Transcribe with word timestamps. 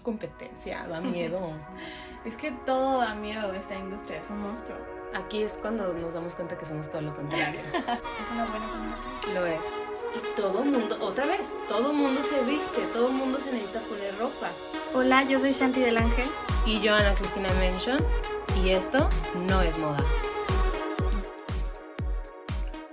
mucha 0.00 0.02
competencia, 0.02 0.86
da 0.88 1.00
miedo. 1.00 1.52
es 2.24 2.34
que 2.36 2.52
todo 2.66 2.98
da 2.98 3.14
miedo 3.14 3.52
de 3.52 3.58
esta 3.58 3.76
industria, 3.76 4.18
es 4.18 4.30
un 4.30 4.42
monstruo. 4.42 4.76
Aquí 5.14 5.42
es 5.42 5.58
cuando 5.60 5.92
nos 5.94 6.14
damos 6.14 6.34
cuenta 6.34 6.56
que 6.56 6.64
somos 6.64 6.88
todo 6.88 7.02
lo 7.02 7.14
contrario. 7.14 7.60
es 7.74 8.30
una 8.30 8.46
buena 8.46 8.70
combinación. 8.70 9.34
Lo 9.34 9.46
es. 9.46 9.74
Y 10.14 10.36
todo 10.36 10.64
mundo, 10.64 10.96
otra 11.00 11.26
vez, 11.26 11.56
todo 11.68 11.92
mundo 11.92 12.22
se 12.22 12.42
viste, 12.42 12.80
todo 12.92 13.10
mundo 13.10 13.38
se 13.38 13.52
necesita 13.52 13.80
poner 13.82 14.16
ropa. 14.18 14.50
Hola, 14.94 15.24
yo 15.24 15.38
soy 15.38 15.52
Shanti 15.52 15.80
del 15.80 15.98
Ángel. 15.98 16.28
Y 16.66 16.80
yo, 16.80 16.94
Ana 16.94 17.14
Cristina 17.14 17.48
Mention. 17.60 17.98
Y 18.62 18.70
esto 18.70 19.08
no 19.48 19.62
es 19.62 19.78
moda. 19.78 20.04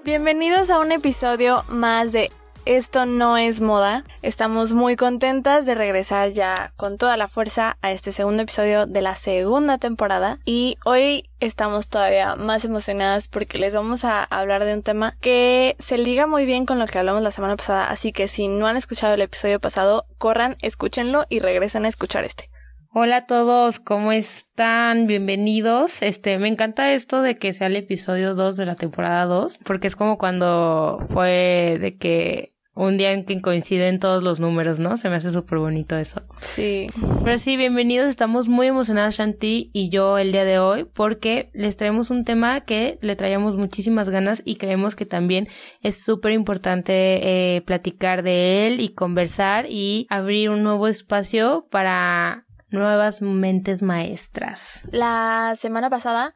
Bienvenidos 0.03 0.69
a 0.69 0.79
un 0.79 0.91
episodio 0.91 1.63
más 1.67 2.11
de 2.11 2.31
esto 2.67 3.05
no 3.05 3.37
es 3.37 3.61
moda. 3.61 4.03
Estamos 4.21 4.73
muy 4.73 4.97
contentas 4.97 5.65
de 5.65 5.73
regresar 5.73 6.29
ya 6.31 6.73
con 6.75 6.97
toda 6.97 7.15
la 7.15 7.29
fuerza 7.29 7.77
a 7.81 7.91
este 7.91 8.11
segundo 8.11 8.43
episodio 8.43 8.85
de 8.85 9.01
la 9.01 9.15
segunda 9.15 9.77
temporada 9.77 10.39
y 10.43 10.77
hoy 10.83 11.29
estamos 11.39 11.87
todavía 11.87 12.35
más 12.35 12.65
emocionadas 12.65 13.29
porque 13.29 13.57
les 13.57 13.73
vamos 13.73 14.03
a 14.03 14.23
hablar 14.23 14.65
de 14.65 14.73
un 14.73 14.83
tema 14.83 15.15
que 15.21 15.77
se 15.79 15.97
liga 15.97 16.27
muy 16.27 16.45
bien 16.45 16.65
con 16.65 16.77
lo 16.77 16.87
que 16.87 16.99
hablamos 16.99 17.21
la 17.21 17.31
semana 17.31 17.55
pasada, 17.55 17.89
así 17.89 18.11
que 18.11 18.27
si 18.27 18.49
no 18.49 18.67
han 18.67 18.75
escuchado 18.75 19.13
el 19.13 19.21
episodio 19.21 19.61
pasado, 19.61 20.05
corran, 20.17 20.57
escúchenlo 20.61 21.25
y 21.29 21.39
regresen 21.39 21.85
a 21.85 21.89
escuchar 21.89 22.25
este. 22.25 22.49
Hola 22.93 23.17
a 23.17 23.25
todos, 23.27 23.79
¿cómo 23.79 24.11
están? 24.11 25.07
Bienvenidos. 25.07 26.01
Este, 26.01 26.37
me 26.39 26.47
encanta 26.47 26.93
esto 26.93 27.21
de 27.21 27.37
que 27.37 27.53
sea 27.53 27.67
el 27.67 27.75
episodio 27.75 28.33
2 28.33 28.57
de 28.57 28.65
la 28.65 28.75
temporada 28.75 29.25
2, 29.25 29.59
porque 29.63 29.87
es 29.87 29.95
como 29.95 30.17
cuando 30.17 31.05
fue 31.13 31.77
de 31.79 31.97
que 31.97 32.56
un 32.77 32.97
día 32.97 33.11
en 33.11 33.25
que 33.25 33.41
coinciden 33.41 33.99
todos 33.99 34.23
los 34.23 34.39
números, 34.39 34.77
¿no? 34.79 34.97
Se 34.97 35.09
me 35.09 35.15
hace 35.15 35.31
súper 35.31 35.57
bonito 35.57 35.97
eso. 35.97 36.21
Sí. 36.41 36.87
Pero 37.23 37.37
sí, 37.39 37.57
bienvenidos. 37.57 38.07
Estamos 38.07 38.49
muy 38.49 38.67
emocionadas, 38.67 39.17
Shanti 39.17 39.71
y 39.73 39.89
yo, 39.89 40.19
el 40.19 40.31
día 40.31 40.45
de 40.45 40.59
hoy, 40.59 40.85
porque 40.85 41.49
les 41.53 41.75
traemos 41.75 42.11
un 42.11 42.23
tema 42.23 42.61
que 42.61 42.99
le 43.01 43.15
traíamos 43.15 43.55
muchísimas 43.55 44.09
ganas 44.09 44.43
y 44.45 44.57
creemos 44.57 44.95
que 44.95 45.07
también 45.07 45.47
es 45.81 46.03
súper 46.03 46.33
importante 46.33 47.55
eh, 47.55 47.61
platicar 47.61 48.21
de 48.21 48.67
él 48.67 48.79
y 48.79 48.89
conversar 48.89 49.65
y 49.67 50.05
abrir 50.11 50.51
un 50.51 50.61
nuevo 50.61 50.87
espacio 50.87 51.61
para 51.71 52.45
nuevas 52.69 53.23
mentes 53.23 53.81
maestras. 53.81 54.81
La 54.91 55.53
semana 55.55 55.89
pasada 55.89 56.35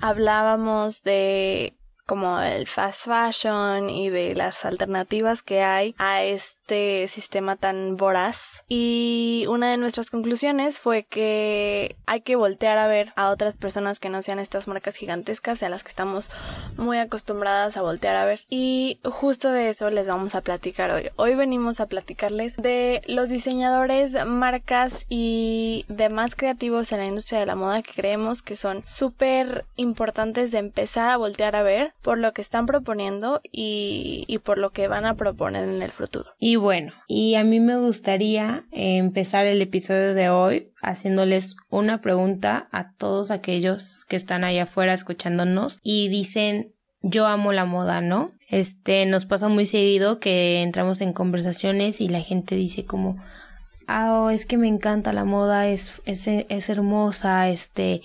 hablábamos 0.00 1.02
de 1.02 1.76
como 2.12 2.42
el 2.42 2.66
fast 2.66 3.06
fashion 3.06 3.88
y 3.88 4.10
de 4.10 4.34
las 4.34 4.66
alternativas 4.66 5.42
que 5.42 5.62
hay 5.62 5.94
a 5.96 6.22
este 6.22 6.61
sistema 7.08 7.56
tan 7.56 7.96
voraz. 7.96 8.64
Y 8.68 9.46
una 9.48 9.70
de 9.70 9.76
nuestras 9.76 10.10
conclusiones 10.10 10.78
fue 10.78 11.04
que 11.04 11.96
hay 12.06 12.20
que 12.20 12.36
voltear 12.36 12.78
a 12.78 12.86
ver 12.86 13.12
a 13.16 13.30
otras 13.30 13.56
personas 13.56 14.00
que 14.00 14.08
no 14.08 14.22
sean 14.22 14.38
estas 14.38 14.68
marcas 14.68 14.96
gigantescas 14.96 15.62
a 15.62 15.68
las 15.68 15.82
que 15.82 15.90
estamos 15.90 16.30
muy 16.76 16.98
acostumbradas 16.98 17.76
a 17.76 17.82
voltear 17.82 18.16
a 18.16 18.24
ver. 18.24 18.40
Y 18.48 18.98
justo 19.04 19.50
de 19.50 19.68
eso 19.68 19.90
les 19.90 20.06
vamos 20.06 20.34
a 20.34 20.40
platicar 20.40 20.90
hoy. 20.90 21.08
Hoy 21.16 21.34
venimos 21.34 21.80
a 21.80 21.86
platicarles 21.86 22.56
de 22.56 23.02
los 23.06 23.28
diseñadores, 23.28 24.14
marcas 24.26 25.06
y 25.08 25.84
demás 25.88 26.34
creativos 26.36 26.92
en 26.92 26.98
la 26.98 27.06
industria 27.06 27.40
de 27.40 27.46
la 27.46 27.54
moda 27.54 27.82
que 27.82 27.92
creemos 27.92 28.42
que 28.42 28.56
son 28.56 28.82
súper 28.86 29.64
importantes 29.76 30.50
de 30.50 30.58
empezar 30.58 31.10
a 31.10 31.16
voltear 31.16 31.56
a 31.56 31.62
ver 31.62 31.92
por 32.02 32.18
lo 32.18 32.32
que 32.32 32.42
están 32.42 32.66
proponiendo 32.66 33.40
y, 33.50 34.24
y, 34.26 34.38
por 34.38 34.58
lo 34.58 34.70
que 34.70 34.88
van 34.88 35.04
a 35.04 35.14
proponer 35.14 35.64
en 35.64 35.82
el 35.82 35.92
futuro. 35.92 36.30
Y 36.38 36.56
bueno, 36.62 36.92
y 37.06 37.34
a 37.34 37.44
mí 37.44 37.60
me 37.60 37.76
gustaría 37.76 38.64
empezar 38.70 39.46
el 39.46 39.60
episodio 39.60 40.14
de 40.14 40.30
hoy 40.30 40.72
haciéndoles 40.80 41.56
una 41.68 42.00
pregunta 42.00 42.68
a 42.72 42.92
todos 42.94 43.30
aquellos 43.30 44.06
que 44.08 44.16
están 44.16 44.44
allá 44.44 44.62
afuera 44.62 44.94
escuchándonos 44.94 45.78
y 45.82 46.08
dicen 46.08 46.72
yo 47.02 47.26
amo 47.26 47.52
la 47.52 47.64
moda, 47.64 48.00
¿no? 48.00 48.30
Este, 48.48 49.04
nos 49.06 49.26
pasa 49.26 49.48
muy 49.48 49.66
seguido 49.66 50.20
que 50.20 50.62
entramos 50.62 51.00
en 51.00 51.12
conversaciones 51.12 52.00
y 52.00 52.08
la 52.08 52.20
gente 52.20 52.54
dice 52.54 52.84
como, 52.84 53.16
ah, 53.88 54.12
oh, 54.12 54.30
es 54.30 54.46
que 54.46 54.56
me 54.56 54.68
encanta 54.68 55.12
la 55.12 55.24
moda, 55.24 55.68
es, 55.68 55.92
es, 56.04 56.26
es 56.28 56.68
hermosa, 56.70 57.48
este, 57.50 58.02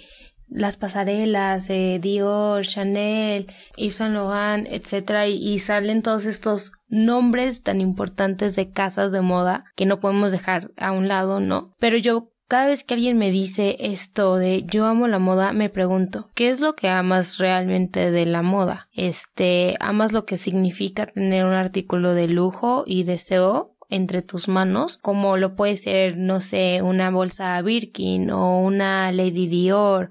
las 0.50 0.78
pasarelas 0.78 1.68
de 1.68 2.00
Dior, 2.02 2.66
Chanel, 2.66 3.48
Yves 3.76 3.96
Saint 3.96 4.14
Laurent, 4.14 4.68
etcétera, 4.70 5.28
y, 5.28 5.60
salen 5.60 6.02
todos 6.02 6.26
estos 6.26 6.72
nombres 6.88 7.64
tan 7.64 7.82
importantes 7.82 8.56
de 8.56 8.72
casas 8.72 9.12
de 9.12 9.22
moda 9.22 9.62
que 9.76 9.86
no 9.86 10.00
podemos 10.00 10.32
dejar 10.32 10.72
a 10.78 10.92
un 10.92 11.08
lado, 11.08 11.40
¿no? 11.40 11.72
Pero 11.80 11.98
yo 11.98 12.32
cada 12.48 12.68
vez 12.68 12.86
que 12.86 12.94
alguien 12.94 13.18
me 13.18 13.30
dice 13.30 13.76
esto 13.80 14.38
de 14.38 14.64
yo 14.66 14.86
amo 14.86 15.08
la 15.10 15.20
moda, 15.20 15.52
me 15.52 15.70
pregunto, 15.70 16.30
¿qué 16.34 16.50
es 16.50 16.62
lo 16.62 16.76
que 16.76 16.88
amas 16.88 17.40
realmente 17.40 18.10
de 18.10 18.26
la 18.26 18.42
moda? 18.42 18.86
Este, 18.94 19.76
¿amas 19.82 20.14
lo 20.14 20.26
que 20.26 20.38
significa 20.38 21.06
tener 21.08 21.44
un 21.44 21.54
artículo 21.54 22.14
de 22.14 22.30
lujo 22.30 22.86
y 22.88 23.04
deseo 23.04 23.74
entre 23.90 24.22
tus 24.22 24.48
manos, 24.48 24.98
como 24.98 25.38
lo 25.38 25.56
puede 25.56 25.76
ser, 25.78 26.18
no 26.18 26.42
sé, 26.42 26.82
una 26.82 27.10
bolsa 27.10 27.62
Birkin 27.62 28.32
o 28.32 28.60
una 28.60 29.12
Lady 29.12 29.48
Dior 29.48 30.10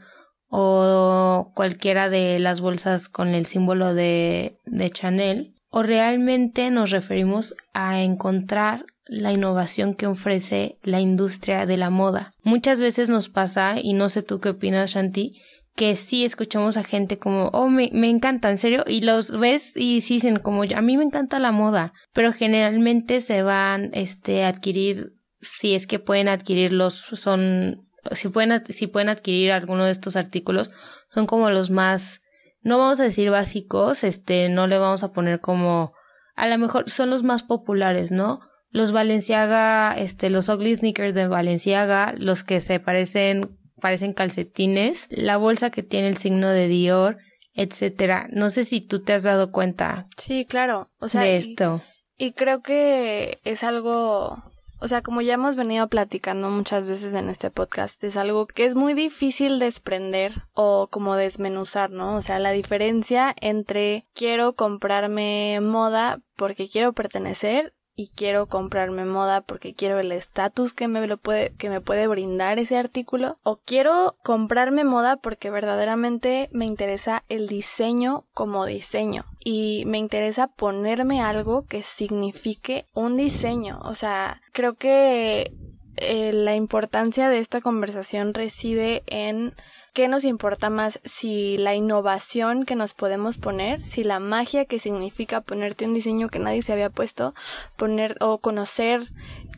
o 0.49 1.53
cualquiera 1.55 2.09
de 2.09 2.39
las 2.39 2.61
bolsas 2.61 3.09
con 3.09 3.29
el 3.29 3.47
símbolo 3.47 3.95
de, 3.95 4.57
de 4.65 4.91
Chanel, 4.91 5.55
o 5.71 5.83
realmente 5.83 6.71
nos 6.71 6.91
referimos 6.91 7.55
a 7.75 8.03
encontrar 8.03 8.87
la 9.07 9.33
innovación 9.33 9.95
que 9.95 10.07
ofrece 10.07 10.79
la 10.83 11.01
industria 11.01 11.67
de 11.67 11.77
la 11.77 11.91
moda. 11.91 12.33
Muchas 12.43 12.81
veces 12.81 13.09
nos 13.09 13.29
pasa, 13.29 13.77
y 13.81 13.93
no 13.93 14.09
sé 14.09 14.23
tú 14.23 14.41
qué 14.41 14.51
opinas, 14.51 14.93
Shanti, 14.93 15.31
que 15.77 15.95
sí 15.95 16.25
escuchamos 16.25 16.77
a 16.77 16.85
gente 16.85 17.19
como, 17.19 17.49
oh, 17.49 17.69
me, 17.69 17.91
me 17.93 18.09
encanta, 18.09 18.51
en 18.51 18.59
serio, 18.59 18.83
y 18.87 19.03
los 19.03 19.31
ves 19.31 19.77
y 19.77 20.01
dicen 20.01 20.39
como, 20.39 20.63
a 20.63 20.81
mí 20.81 20.97
me 20.97 21.05
encanta 21.05 21.39
la 21.39 21.53
moda, 21.53 21.93
pero 22.13 22.33
generalmente 22.33 23.21
se 23.21 23.43
van, 23.43 23.91
este, 23.93 24.45
a 24.45 24.49
adquirir, 24.49 25.13
si 25.41 25.75
es 25.75 25.87
que 25.87 25.99
pueden 25.99 26.29
adquirirlos, 26.29 26.95
son 26.95 27.86
si 28.13 28.29
pueden, 28.29 28.63
si 28.69 28.87
pueden 28.87 29.09
adquirir 29.09 29.53
alguno 29.53 29.85
de 29.85 29.93
estos 29.93 30.17
artículos, 30.17 30.73
son 31.09 31.27
como 31.27 31.51
los 31.51 31.71
más, 31.71 32.23
no 32.63 32.79
vamos 32.79 33.01
a 33.01 33.05
decir 33.05 33.31
básicos, 33.31 34.05
este, 34.05 34.49
no 34.49 34.67
le 34.67 34.79
vamos 34.79 35.03
a 35.03 35.13
poner 35.13 35.41
como, 35.41 35.93
a 36.35 36.47
lo 36.47 36.59
mejor 36.59 36.91
son 36.91 37.11
los 37.11 37.23
más 37.23 37.43
populares, 37.43 38.13
¿no? 38.13 38.41
Los 38.71 38.93
Valenciaga, 38.93 39.97
este, 39.97 40.31
los 40.31 40.49
ugly 40.49 40.77
sneakers 40.77 41.15
de 41.15 41.29
Valenciaga, 41.29 42.15
los 42.17 42.45
que 42.45 42.61
se 42.61 42.81
parecen, 42.81 43.57
parecen 43.81 44.13
calcetines, 44.13 45.07
la 45.11 45.37
bolsa 45.37 45.71
que 45.71 45.83
tiene 45.83 46.09
el 46.09 46.17
signo 46.17 46.51
de 46.51 46.69
Dior, 46.69 47.19
etcétera. 47.55 48.29
No 48.33 48.51
sé 48.51 48.65
si 48.65 48.81
tú 48.81 49.03
te 49.03 49.15
has 49.15 49.23
dado 49.23 49.51
cuenta. 49.51 50.09
Sí, 50.19 50.45
claro. 50.45 50.91
O 50.99 51.09
sea, 51.09 51.23
de 51.23 51.39
esto. 51.39 51.83
y 52.19 52.33
creo 52.33 52.61
que 52.61 53.39
es 53.45 53.65
algo 53.65 54.43
o 54.79 54.89
sea, 54.89 55.03
como 55.03 55.21
ya 55.21 55.35
hemos 55.35 55.57
venido 55.57 55.89
platicando 55.89 56.51
muchas 56.51 56.87
veces 56.87 57.15
en 57.15 57.29
este 57.29 57.51
podcast, 57.51 58.03
es 58.05 58.17
algo 58.17 58.47
que 58.47 58.65
es 58.65 58.75
muy 58.75 58.95
difícil 58.95 59.59
desprender 59.59 60.33
o 60.55 60.89
como 60.91 61.17
desmenuzar, 61.17 61.91
¿no? 61.91 62.17
O 62.17 62.21
sea, 62.21 62.39
la 62.39 62.53
diferencia 62.53 63.35
entre 63.41 64.07
quiero 64.15 64.55
comprarme 64.55 65.61
moda 65.63 66.21
porque 66.37 66.69
quiero 66.69 66.93
pertenecer 66.93 67.73
y 67.97 68.09
quiero 68.09 68.47
comprarme 68.47 69.07
moda 69.07 69.41
porque 69.41 69.75
quiero 69.75 69.99
el 69.99 70.13
estatus 70.13 70.75
que 70.75 70.87
me 70.87 71.07
lo 71.07 71.17
puede 71.17 71.55
que 71.59 71.71
me 71.71 71.81
puede 71.81 72.07
brindar 72.07 72.59
ese 72.59 72.77
artículo 72.77 73.39
o 73.43 73.57
quiero 73.65 74.17
comprarme 74.23 74.85
moda 74.85 75.17
porque 75.17 75.51
verdaderamente 75.51 76.51
me 76.53 76.67
interesa 76.67 77.25
el 77.29 77.49
diseño 77.49 78.25
como 78.35 78.67
diseño 78.67 79.25
y 79.43 79.85
me 79.87 79.99
interesa 79.99 80.49
ponerme 80.49 81.23
algo 81.23 81.67
que 81.67 81.85
signifique 81.85 82.85
un 82.95 83.17
diseño, 83.17 83.79
o 83.85 83.95
sea, 83.95 84.43
creo 84.51 84.75
que 84.75 85.53
eh, 85.97 86.33
la 86.33 86.55
importancia 86.55 87.29
de 87.29 87.39
esta 87.39 87.61
conversación 87.61 88.35
reside 88.35 89.03
en 89.07 89.55
¿Qué 89.97 90.09
nos 90.09 90.25
importa 90.25 90.69
más 90.69 91.01
si 91.05 91.57
la 91.57 91.75
innovación 91.75 92.67
que 92.67 92.75
nos 92.75 92.93
podemos 92.93 93.39
poner, 93.39 93.81
si 93.81 94.05
la 94.05 94.21
magia 94.21 94.67
que 94.67 94.79
significa 94.79 95.41
ponerte 95.41 95.87
un 95.87 95.95
diseño 95.95 96.29
que 96.29 96.39
nadie 96.39 96.61
se 96.61 96.75
había 96.75 96.91
puesto, 96.91 97.33
poner 97.77 98.19
o 98.21 98.37
conocer 98.37 99.01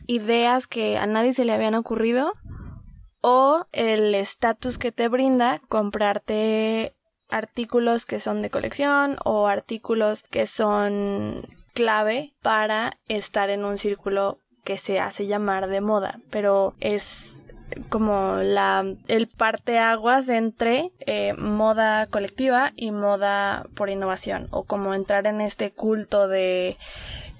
ideas 0.07 0.65
que 0.65 0.97
a 0.97 1.07
nadie 1.07 1.33
se 1.33 1.43
le 1.43 1.51
habían 1.51 1.75
ocurrido 1.75 2.31
o 3.19 3.65
el 3.73 4.15
estatus 4.15 4.77
que 4.77 4.93
te 4.93 5.09
brinda 5.09 5.59
comprarte 5.67 6.95
artículos 7.27 8.05
que 8.05 8.21
son 8.21 8.41
de 8.41 8.49
colección 8.49 9.17
o 9.25 9.47
artículos 9.47 10.23
que 10.23 10.47
son 10.47 11.45
clave 11.73 12.33
para 12.41 12.97
estar 13.09 13.49
en 13.49 13.65
un 13.65 13.77
círculo 13.77 14.39
que 14.63 14.77
se 14.77 14.99
hace 14.99 15.27
llamar 15.27 15.67
de 15.67 15.81
moda, 15.81 16.19
pero 16.29 16.73
es 16.79 17.41
como 17.89 18.37
la 18.37 18.83
el 19.07 19.27
parteaguas 19.27 20.29
entre 20.29 20.91
eh, 20.99 21.33
moda 21.33 22.07
colectiva 22.07 22.73
y 22.75 22.91
moda 22.91 23.67
por 23.75 23.89
innovación 23.89 24.47
o 24.51 24.63
como 24.63 24.93
entrar 24.93 25.27
en 25.27 25.41
este 25.41 25.71
culto 25.71 26.27
de 26.27 26.77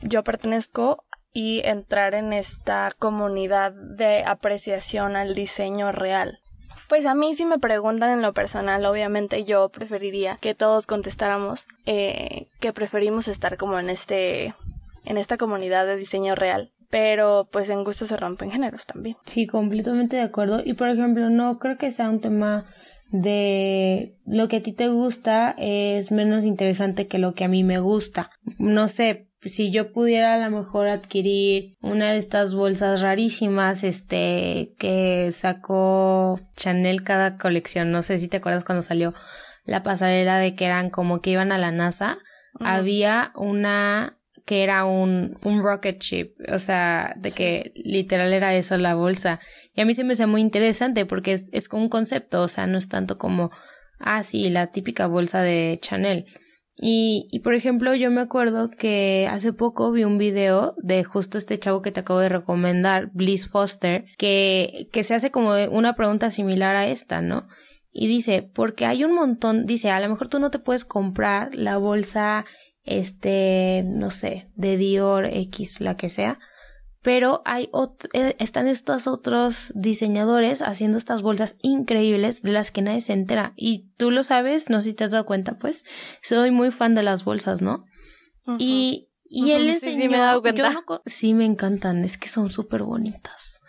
yo 0.01 0.23
pertenezco 0.23 1.03
y 1.33 1.61
entrar 1.65 2.15
en 2.15 2.33
esta 2.33 2.91
comunidad 2.97 3.71
de 3.71 4.23
apreciación 4.25 5.15
al 5.15 5.35
diseño 5.35 5.91
real? 5.91 6.39
Pues 6.87 7.05
a 7.05 7.13
mí 7.13 7.35
si 7.35 7.45
me 7.45 7.59
preguntan 7.59 8.09
en 8.09 8.21
lo 8.21 8.33
personal, 8.33 8.83
obviamente 8.85 9.43
yo 9.43 9.69
preferiría 9.69 10.37
que 10.41 10.55
todos 10.55 10.87
contestáramos 10.87 11.67
eh, 11.85 12.47
que 12.59 12.73
preferimos 12.73 13.27
estar 13.27 13.57
como 13.57 13.79
en 13.79 13.89
este 13.89 14.55
en 15.05 15.17
esta 15.17 15.37
comunidad 15.37 15.85
de 15.85 15.95
diseño 15.95 16.35
real. 16.35 16.71
Pero 16.89 17.47
pues 17.51 17.69
en 17.69 17.83
gusto 17.83 18.05
se 18.05 18.17
rompen 18.17 18.51
géneros 18.51 18.85
también. 18.85 19.15
Sí, 19.25 19.45
completamente 19.45 20.17
de 20.17 20.23
acuerdo. 20.23 20.61
Y 20.63 20.73
por 20.73 20.89
ejemplo, 20.89 21.29
no 21.29 21.59
creo 21.59 21.77
que 21.77 21.91
sea 21.91 22.09
un 22.09 22.19
tema 22.19 22.65
de 23.11 24.17
lo 24.25 24.47
que 24.47 24.57
a 24.57 24.63
ti 24.63 24.73
te 24.73 24.87
gusta 24.87 25.55
es 25.57 26.11
menos 26.11 26.45
interesante 26.45 27.07
que 27.07 27.17
lo 27.17 27.33
que 27.33 27.45
a 27.45 27.47
mí 27.47 27.63
me 27.63 27.79
gusta. 27.79 28.29
No 28.59 28.87
sé, 28.87 29.29
si 29.43 29.71
yo 29.71 29.91
pudiera 29.93 30.35
a 30.35 30.49
lo 30.49 30.55
mejor 30.55 30.87
adquirir 30.87 31.75
una 31.81 32.11
de 32.11 32.17
estas 32.17 32.53
bolsas 32.53 33.01
rarísimas, 33.01 33.83
este, 33.83 34.73
que 34.77 35.31
sacó 35.31 36.39
Chanel 36.55 37.03
cada 37.03 37.37
colección, 37.37 37.91
no 37.91 38.01
sé 38.01 38.17
si 38.17 38.27
te 38.27 38.37
acuerdas 38.37 38.65
cuando 38.65 38.81
salió 38.81 39.13
la 39.63 39.83
pasarela 39.83 40.37
de 40.37 40.55
que 40.55 40.65
eran 40.65 40.89
como 40.89 41.21
que 41.21 41.31
iban 41.31 41.51
a 41.51 41.57
la 41.57 41.71
NASA, 41.71 42.17
había 42.59 43.31
una 43.35 44.18
que 44.49 44.63
era 44.63 44.83
un, 44.83 45.37
un 45.43 45.61
rocket 45.61 46.01
ship, 46.01 46.33
o 46.51 46.57
sea, 46.57 47.13
de 47.17 47.29
que 47.29 47.71
literal 47.75 48.33
era 48.33 48.55
eso 48.55 48.75
la 48.77 48.95
bolsa. 48.95 49.39
Y 49.75 49.81
a 49.81 49.85
mí 49.85 49.93
se 49.93 50.03
me 50.03 50.13
hace 50.13 50.25
muy 50.25 50.41
interesante 50.41 51.05
porque 51.05 51.33
es, 51.33 51.49
es 51.51 51.69
un 51.71 51.87
concepto, 51.87 52.41
o 52.41 52.47
sea, 52.47 52.65
no 52.65 52.79
es 52.79 52.89
tanto 52.89 53.19
como, 53.19 53.51
ah, 53.99 54.23
sí, 54.23 54.49
la 54.49 54.71
típica 54.71 55.05
bolsa 55.05 55.43
de 55.43 55.77
Chanel. 55.83 56.25
Y, 56.75 57.27
y 57.31 57.41
por 57.41 57.53
ejemplo, 57.53 57.93
yo 57.93 58.09
me 58.09 58.21
acuerdo 58.21 58.71
que 58.71 59.27
hace 59.29 59.53
poco 59.53 59.91
vi 59.91 60.03
un 60.03 60.17
video 60.17 60.73
de 60.81 61.03
justo 61.03 61.37
este 61.37 61.59
chavo 61.59 61.83
que 61.83 61.91
te 61.91 61.99
acabo 61.99 62.19
de 62.19 62.29
recomendar, 62.29 63.11
Bliss 63.13 63.47
Foster, 63.47 64.05
que, 64.17 64.87
que 64.91 65.03
se 65.03 65.13
hace 65.13 65.29
como 65.29 65.51
una 65.69 65.93
pregunta 65.93 66.31
similar 66.31 66.75
a 66.75 66.87
esta, 66.87 67.21
¿no? 67.21 67.47
Y 67.91 68.07
dice, 68.07 68.49
porque 68.51 68.87
hay 68.87 69.03
un 69.03 69.13
montón, 69.13 69.67
dice, 69.67 69.91
a 69.91 69.99
lo 69.99 70.09
mejor 70.09 70.27
tú 70.27 70.39
no 70.39 70.49
te 70.49 70.57
puedes 70.57 70.85
comprar 70.85 71.53
la 71.53 71.77
bolsa, 71.77 72.45
este, 72.83 73.83
no 73.85 74.11
sé, 74.11 74.47
de 74.55 74.77
Dior 74.77 75.25
X, 75.25 75.81
la 75.81 75.97
que 75.97 76.09
sea, 76.09 76.37
pero 77.01 77.41
hay 77.45 77.69
eh, 78.13 78.35
están 78.39 78.67
estos 78.67 79.07
otros 79.07 79.71
diseñadores 79.75 80.61
haciendo 80.61 80.97
estas 80.97 81.21
bolsas 81.21 81.55
increíbles 81.61 82.41
de 82.41 82.51
las 82.51 82.71
que 82.71 82.81
nadie 82.81 83.01
se 83.01 83.13
entera. 83.13 83.53
Y 83.55 83.89
tú 83.97 84.11
lo 84.11 84.23
sabes, 84.23 84.69
no 84.69 84.81
sé 84.81 84.89
si 84.89 84.95
te 84.95 85.05
has 85.05 85.11
dado 85.11 85.25
cuenta, 85.25 85.57
pues, 85.57 85.83
soy 86.21 86.51
muy 86.51 86.71
fan 86.71 86.95
de 86.95 87.03
las 87.03 87.23
bolsas, 87.23 87.61
¿no? 87.61 87.83
Y, 88.57 89.09
y 89.23 89.51
él 89.51 89.69
enseñó... 89.69 89.95
Sí, 89.95 90.01
sí, 90.01 90.09
me 90.09 90.17
he 90.17 90.19
dado 90.19 90.41
cuenta. 90.41 90.83
sí, 91.05 91.33
me 91.33 91.45
encantan, 91.45 92.03
es 92.03 92.17
que 92.17 92.27
son 92.27 92.49
súper 92.49 92.83
bonitas. 92.83 93.61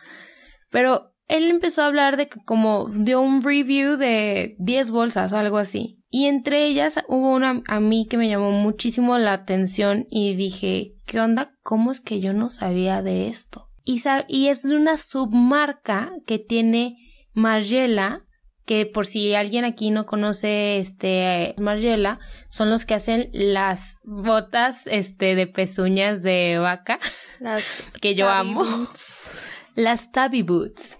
Pero 0.70 1.12
él 1.28 1.48
empezó 1.50 1.82
a 1.82 1.86
hablar 1.86 2.16
de 2.16 2.28
que 2.28 2.40
como 2.44 2.88
dio 2.88 3.20
un 3.20 3.42
review 3.42 3.96
de 3.96 4.56
10 4.58 4.90
bolsas, 4.90 5.32
algo 5.32 5.58
así. 5.58 5.99
Y 6.10 6.26
entre 6.26 6.66
ellas 6.66 7.00
hubo 7.08 7.32
una 7.32 7.62
a 7.68 7.80
mí 7.80 8.06
que 8.08 8.16
me 8.16 8.28
llamó 8.28 8.50
muchísimo 8.50 9.16
la 9.18 9.32
atención 9.32 10.06
y 10.10 10.34
dije, 10.34 10.94
¿qué 11.06 11.20
onda? 11.20 11.52
¿Cómo 11.62 11.90
es 11.90 12.00
que 12.00 12.20
yo 12.20 12.32
no 12.32 12.50
sabía 12.50 13.02
de 13.02 13.28
esto? 13.28 13.68
Y, 13.84 14.02
y 14.28 14.48
es 14.48 14.62
de 14.62 14.76
una 14.76 14.98
submarca 14.98 16.12
que 16.26 16.38
tiene 16.38 16.96
Margiela, 17.32 18.24
que 18.66 18.86
por 18.86 19.06
si 19.06 19.34
alguien 19.34 19.64
aquí 19.64 19.90
no 19.90 20.04
conoce 20.04 20.78
este 20.78 21.54
Margiela, 21.58 22.18
son 22.48 22.70
los 22.70 22.84
que 22.84 22.94
hacen 22.94 23.30
las 23.32 24.00
botas 24.04 24.86
este 24.86 25.36
de 25.36 25.46
pezuñas 25.46 26.22
de 26.22 26.58
vaca, 26.58 26.98
las 27.40 27.90
que 28.00 28.14
yo 28.14 28.28
amo. 28.28 28.64
Las 29.76 30.10
Tabby 30.10 30.42
Boots 30.42 30.98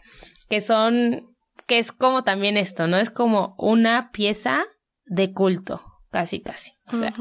que 0.50 0.60
son, 0.60 1.36
que 1.66 1.78
es 1.78 1.92
como 1.92 2.24
también 2.24 2.58
esto, 2.58 2.88
¿no? 2.88 2.98
Es 2.98 3.10
como 3.10 3.54
una 3.56 4.10
pieza 4.10 4.66
de 5.10 5.32
culto, 5.32 5.82
casi, 6.10 6.40
casi. 6.40 6.72
O 6.86 6.96
sea, 6.96 7.12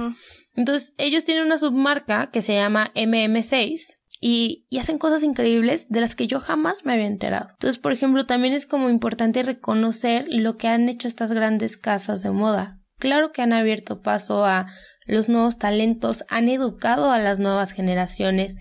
entonces 0.55 0.93
ellos 0.97 1.25
tienen 1.25 1.45
una 1.45 1.57
submarca 1.57 2.29
que 2.31 2.41
se 2.41 2.53
llama 2.53 2.91
MM6 2.95 3.95
y, 4.21 4.67
y, 4.69 4.79
hacen 4.79 4.97
cosas 4.97 5.23
increíbles 5.23 5.87
de 5.89 6.01
las 6.01 6.15
que 6.15 6.27
yo 6.27 6.39
jamás 6.39 6.85
me 6.85 6.93
había 6.93 7.07
enterado. 7.07 7.49
Entonces, 7.51 7.79
por 7.79 7.93
ejemplo, 7.93 8.25
también 8.25 8.53
es 8.53 8.65
como 8.65 8.89
importante 8.89 9.43
reconocer 9.43 10.25
lo 10.29 10.57
que 10.57 10.67
han 10.67 10.87
hecho 10.87 11.07
estas 11.07 11.31
grandes 11.31 11.77
casas 11.77 12.21
de 12.21 12.31
moda. 12.31 12.79
Claro 12.97 13.31
que 13.31 13.41
han 13.41 13.53
abierto 13.53 14.01
paso 14.01 14.45
a 14.45 14.67
los 15.05 15.29
nuevos 15.29 15.57
talentos, 15.57 16.25
han 16.29 16.49
educado 16.49 17.11
a 17.11 17.17
las 17.17 17.39
nuevas 17.39 17.71
generaciones 17.71 18.55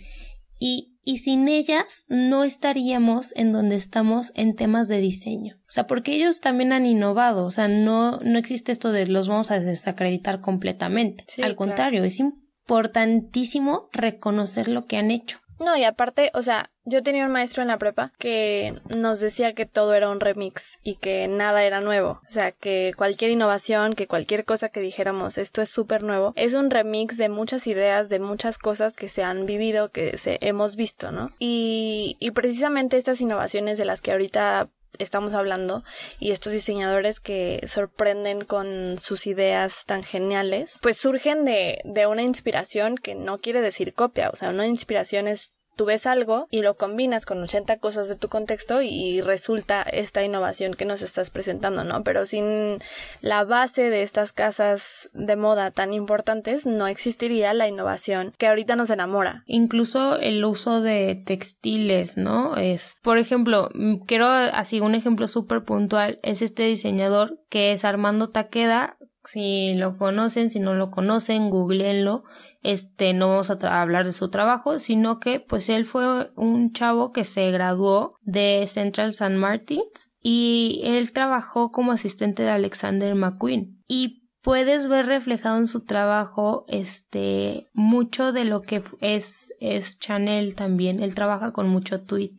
y 0.58 0.97
y 1.08 1.16
sin 1.16 1.48
ellas 1.48 2.04
no 2.08 2.44
estaríamos 2.44 3.32
en 3.34 3.50
donde 3.50 3.76
estamos 3.76 4.30
en 4.34 4.54
temas 4.54 4.88
de 4.88 4.98
diseño. 4.98 5.56
O 5.66 5.70
sea, 5.70 5.86
porque 5.86 6.12
ellos 6.12 6.42
también 6.42 6.70
han 6.70 6.84
innovado, 6.84 7.46
o 7.46 7.50
sea, 7.50 7.66
no, 7.66 8.18
no 8.18 8.38
existe 8.38 8.72
esto 8.72 8.92
de 8.92 9.06
los 9.06 9.26
vamos 9.26 9.50
a 9.50 9.58
desacreditar 9.58 10.42
completamente. 10.42 11.24
Al 11.42 11.56
contrario, 11.56 12.04
es 12.04 12.20
importantísimo 12.20 13.88
reconocer 13.90 14.68
lo 14.68 14.84
que 14.84 14.98
han 14.98 15.10
hecho. 15.10 15.40
No, 15.58 15.78
y 15.78 15.84
aparte, 15.84 16.30
o 16.34 16.42
sea, 16.42 16.70
yo 16.88 17.02
tenía 17.02 17.26
un 17.26 17.32
maestro 17.32 17.62
en 17.62 17.68
la 17.68 17.78
prepa 17.78 18.12
que 18.18 18.74
nos 18.96 19.20
decía 19.20 19.54
que 19.54 19.66
todo 19.66 19.94
era 19.94 20.08
un 20.08 20.20
remix 20.20 20.78
y 20.82 20.96
que 20.96 21.28
nada 21.28 21.64
era 21.64 21.80
nuevo. 21.80 22.20
O 22.26 22.30
sea, 22.30 22.52
que 22.52 22.92
cualquier 22.96 23.30
innovación, 23.30 23.92
que 23.92 24.06
cualquier 24.06 24.44
cosa 24.44 24.68
que 24.68 24.80
dijéramos 24.80 25.38
esto 25.38 25.62
es 25.62 25.70
súper 25.70 26.02
nuevo, 26.02 26.32
es 26.36 26.54
un 26.54 26.70
remix 26.70 27.16
de 27.16 27.28
muchas 27.28 27.66
ideas, 27.66 28.08
de 28.08 28.18
muchas 28.18 28.58
cosas 28.58 28.94
que 28.94 29.08
se 29.08 29.22
han 29.22 29.46
vivido, 29.46 29.90
que 29.90 30.16
se 30.16 30.38
hemos 30.40 30.76
visto, 30.76 31.12
¿no? 31.12 31.30
Y, 31.38 32.16
y 32.20 32.30
precisamente 32.30 32.96
estas 32.96 33.20
innovaciones 33.20 33.78
de 33.78 33.84
las 33.84 34.00
que 34.00 34.12
ahorita 34.12 34.70
estamos 34.98 35.34
hablando 35.34 35.84
y 36.18 36.32
estos 36.32 36.52
diseñadores 36.52 37.20
que 37.20 37.60
sorprenden 37.66 38.44
con 38.44 38.98
sus 38.98 39.26
ideas 39.26 39.84
tan 39.86 40.02
geniales, 40.02 40.78
pues 40.82 40.96
surgen 40.96 41.44
de, 41.44 41.80
de 41.84 42.06
una 42.06 42.22
inspiración 42.22 42.96
que 42.96 43.14
no 43.14 43.38
quiere 43.38 43.60
decir 43.60 43.92
copia, 43.94 44.30
o 44.30 44.36
sea, 44.36 44.50
una 44.50 44.66
inspiración 44.66 45.28
es 45.28 45.52
tú 45.78 45.84
ves 45.84 46.06
algo 46.06 46.48
y 46.50 46.62
lo 46.62 46.76
combinas 46.76 47.24
con 47.24 47.40
80 47.40 47.78
cosas 47.78 48.08
de 48.08 48.16
tu 48.16 48.28
contexto 48.28 48.82
y, 48.82 49.20
resulta 49.20 49.82
esta 49.82 50.24
innovación 50.24 50.74
que 50.74 50.84
nos 50.84 51.02
estás 51.02 51.30
presentando, 51.30 51.84
¿no? 51.84 52.02
Pero 52.02 52.26
sin 52.26 52.78
la 53.20 53.44
base 53.44 53.90
de 53.90 54.02
estas 54.02 54.32
casas 54.32 55.08
de 55.12 55.36
moda 55.36 55.70
tan 55.70 55.92
importantes 55.92 56.66
no 56.66 56.88
existiría 56.88 57.54
la 57.54 57.68
innovación 57.68 58.32
que 58.38 58.48
ahorita 58.48 58.74
nos 58.74 58.90
enamora. 58.90 59.44
Incluso 59.46 60.16
el 60.16 60.44
uso 60.44 60.80
de 60.80 61.14
textiles, 61.14 62.16
¿no? 62.16 62.56
Es, 62.56 62.96
por 63.02 63.18
ejemplo, 63.18 63.70
mm, 63.74 63.98
quiero 64.06 64.26
así 64.26 64.80
un 64.80 64.94
ejemplo 64.94 65.28
súper 65.28 65.62
puntual, 65.62 66.18
es 66.22 66.42
este 66.42 66.64
diseñador 66.64 67.38
que 67.48 67.72
es 67.72 67.84
Armando 67.84 68.28
Taqueda, 68.28 68.96
si 69.30 69.74
lo 69.74 69.96
conocen, 69.96 70.50
si 70.50 70.60
no 70.60 70.74
lo 70.74 70.90
conocen, 70.90 71.50
googleenlo 71.50 72.24
este, 72.62 73.12
no 73.12 73.28
vamos 73.28 73.50
a 73.50 73.80
hablar 73.80 74.04
de 74.04 74.12
su 74.12 74.30
trabajo, 74.30 74.78
sino 74.78 75.20
que 75.20 75.40
pues 75.40 75.68
él 75.68 75.84
fue 75.84 76.30
un 76.34 76.72
chavo 76.72 77.12
que 77.12 77.24
se 77.24 77.50
graduó 77.50 78.10
de 78.22 78.64
Central 78.66 79.12
San 79.12 79.36
Martins 79.36 80.10
y 80.22 80.80
él 80.84 81.12
trabajó 81.12 81.70
como 81.70 81.92
asistente 81.92 82.42
de 82.42 82.50
Alexander 82.50 83.14
McQueen. 83.14 83.82
Y 83.86 84.28
puedes 84.42 84.88
ver 84.88 85.06
reflejado 85.06 85.56
en 85.58 85.68
su 85.68 85.84
trabajo 85.84 86.64
este 86.68 87.68
mucho 87.74 88.32
de 88.32 88.44
lo 88.44 88.62
que 88.62 88.82
es 89.00 89.52
es 89.60 89.98
Chanel 89.98 90.56
también. 90.56 91.02
Él 91.02 91.14
trabaja 91.14 91.52
con 91.52 91.68
mucho 91.68 92.02
tweet 92.02 92.32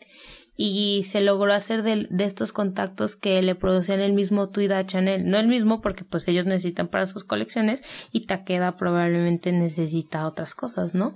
y 0.62 1.04
se 1.04 1.22
logró 1.22 1.54
hacer 1.54 1.84
de, 1.84 2.10
estos 2.20 2.52
contactos 2.52 3.16
que 3.16 3.42
le 3.42 3.56
producían 3.56 4.02
el 4.02 4.12
mismo 4.12 4.50
tweet 4.50 4.74
a 4.74 4.86
Chanel. 4.86 5.26
No 5.26 5.38
el 5.38 5.48
mismo 5.48 5.80
porque 5.80 6.04
pues 6.04 6.28
ellos 6.28 6.46
necesitan 6.46 6.90
para 6.90 7.06
sus 7.06 7.24
colecciones 7.24 7.82
y 8.12 8.26
Takeda 8.26 8.76
probablemente 8.76 9.54
necesita 9.54 10.28
otras 10.28 10.56
cosas, 10.56 10.94
¿no? 10.94 11.16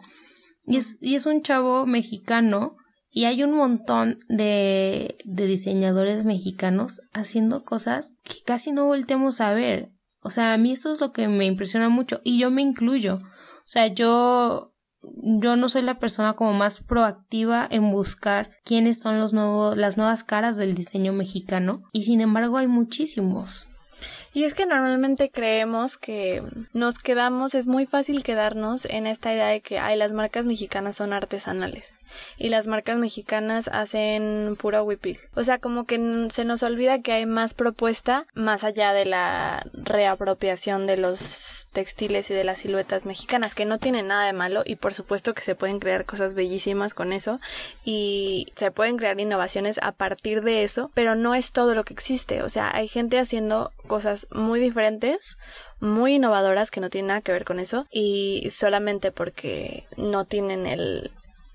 Y 0.66 0.78
es, 0.78 0.98
y 1.02 1.16
es 1.16 1.26
un 1.26 1.42
chavo 1.42 1.86
mexicano 1.86 2.78
y 3.10 3.26
hay 3.26 3.44
un 3.44 3.52
montón 3.52 4.20
de, 4.30 5.18
de 5.26 5.46
diseñadores 5.46 6.24
mexicanos 6.24 7.02
haciendo 7.12 7.66
cosas 7.66 8.16
que 8.24 8.36
casi 8.46 8.72
no 8.72 8.86
volteamos 8.86 9.42
a 9.42 9.52
ver. 9.52 9.92
O 10.22 10.32
sea, 10.32 10.54
a 10.54 10.58
mí 10.58 10.72
eso 10.72 10.94
es 10.94 11.02
lo 11.02 11.12
que 11.12 11.28
me 11.28 11.44
impresiona 11.44 11.90
mucho 11.90 12.22
y 12.24 12.40
yo 12.40 12.50
me 12.50 12.62
incluyo. 12.62 13.16
O 13.16 13.68
sea, 13.68 13.88
yo 13.88 14.73
yo 15.04 15.56
no 15.56 15.70
soy 15.70 15.82
la 15.82 16.00
persona 16.00 16.34
como 16.34 16.54
más 16.54 16.80
proactiva 16.82 17.68
en 17.70 17.92
buscar 17.92 18.52
quiénes 18.64 19.00
son 19.00 19.20
los 19.20 19.34
nuevos, 19.34 19.78
las 19.78 19.98
nuevas 19.98 20.24
caras 20.24 20.58
del 20.58 20.76
diseño 20.76 21.14
mexicano 21.14 21.84
y 21.92 22.04
sin 22.04 22.22
embargo 22.22 22.58
hay 22.58 22.68
muchísimos. 22.68 23.68
Y 24.34 24.46
es 24.46 24.56
que 24.56 24.66
normalmente 24.66 25.30
creemos 25.30 25.98
que 25.98 26.44
nos 26.74 26.98
quedamos, 26.98 27.54
es 27.54 27.68
muy 27.68 27.86
fácil 27.86 28.24
quedarnos 28.24 28.86
en 28.86 29.06
esta 29.06 29.32
idea 29.32 29.48
de 29.48 29.62
que 29.62 29.78
ay, 29.78 29.96
las 29.96 30.12
marcas 30.12 30.48
mexicanas 30.48 30.96
son 30.96 31.14
artesanales 31.14 31.94
y 32.38 32.50
las 32.50 32.68
marcas 32.68 32.98
mexicanas 32.98 33.68
hacen 33.68 34.58
puro 34.60 34.84
whipping. 34.84 35.18
O 35.36 35.44
sea, 35.44 35.60
como 35.60 35.86
que 35.86 36.28
se 36.30 36.46
nos 36.46 36.64
olvida 36.64 37.02
que 37.02 37.14
hay 37.14 37.26
más 37.26 37.54
propuesta 37.54 38.26
más 38.34 38.64
allá 38.64 38.94
de 38.94 39.06
la 39.06 39.66
reapropiación 39.74 40.88
de 40.88 40.98
los 40.98 41.68
textiles 41.72 42.30
y 42.30 42.34
de 42.34 42.44
las 42.44 42.60
siluetas 42.60 43.06
mexicanas, 43.06 43.56
que 43.56 43.66
no 43.66 43.80
tiene 43.80 44.04
nada 44.04 44.26
de 44.26 44.34
malo 44.34 44.64
y 44.66 44.76
por 44.76 44.94
supuesto 44.94 45.34
que 45.34 45.42
se 45.42 45.56
pueden 45.56 45.80
crear 45.80 46.06
cosas 46.06 46.34
bellísimas 46.34 46.94
con 46.94 47.14
eso 47.14 47.40
y 47.84 48.52
se 48.56 48.72
pueden 48.72 48.98
crear 48.98 49.20
innovaciones 49.20 49.80
a 49.82 49.92
partir 49.92 50.44
de 50.44 50.64
eso, 50.64 50.92
pero 50.94 51.16
no 51.16 51.36
es 51.36 51.52
todo 51.52 51.76
lo 51.76 51.84
que 51.84 51.94
existe. 51.94 52.44
O 52.44 52.50
sea, 52.50 52.76
hay 52.76 52.88
gente 52.88 53.20
haciendo 53.20 53.72
cosas 53.88 54.28
muy 54.32 54.60
diferentes 54.60 55.38
muy 55.84 56.16
innovadoras 56.16 56.72
que 56.72 56.80
no 56.80 56.90
tienen 56.90 57.08
nada 57.08 57.22
que 57.22 57.34
ver 57.34 57.44
con 57.44 57.60
eso 57.60 57.86
y 57.92 58.48
solamente 58.52 59.12
porque 59.12 59.86
no 59.98 60.24
tienen 60.24 60.66
el 60.66 61.12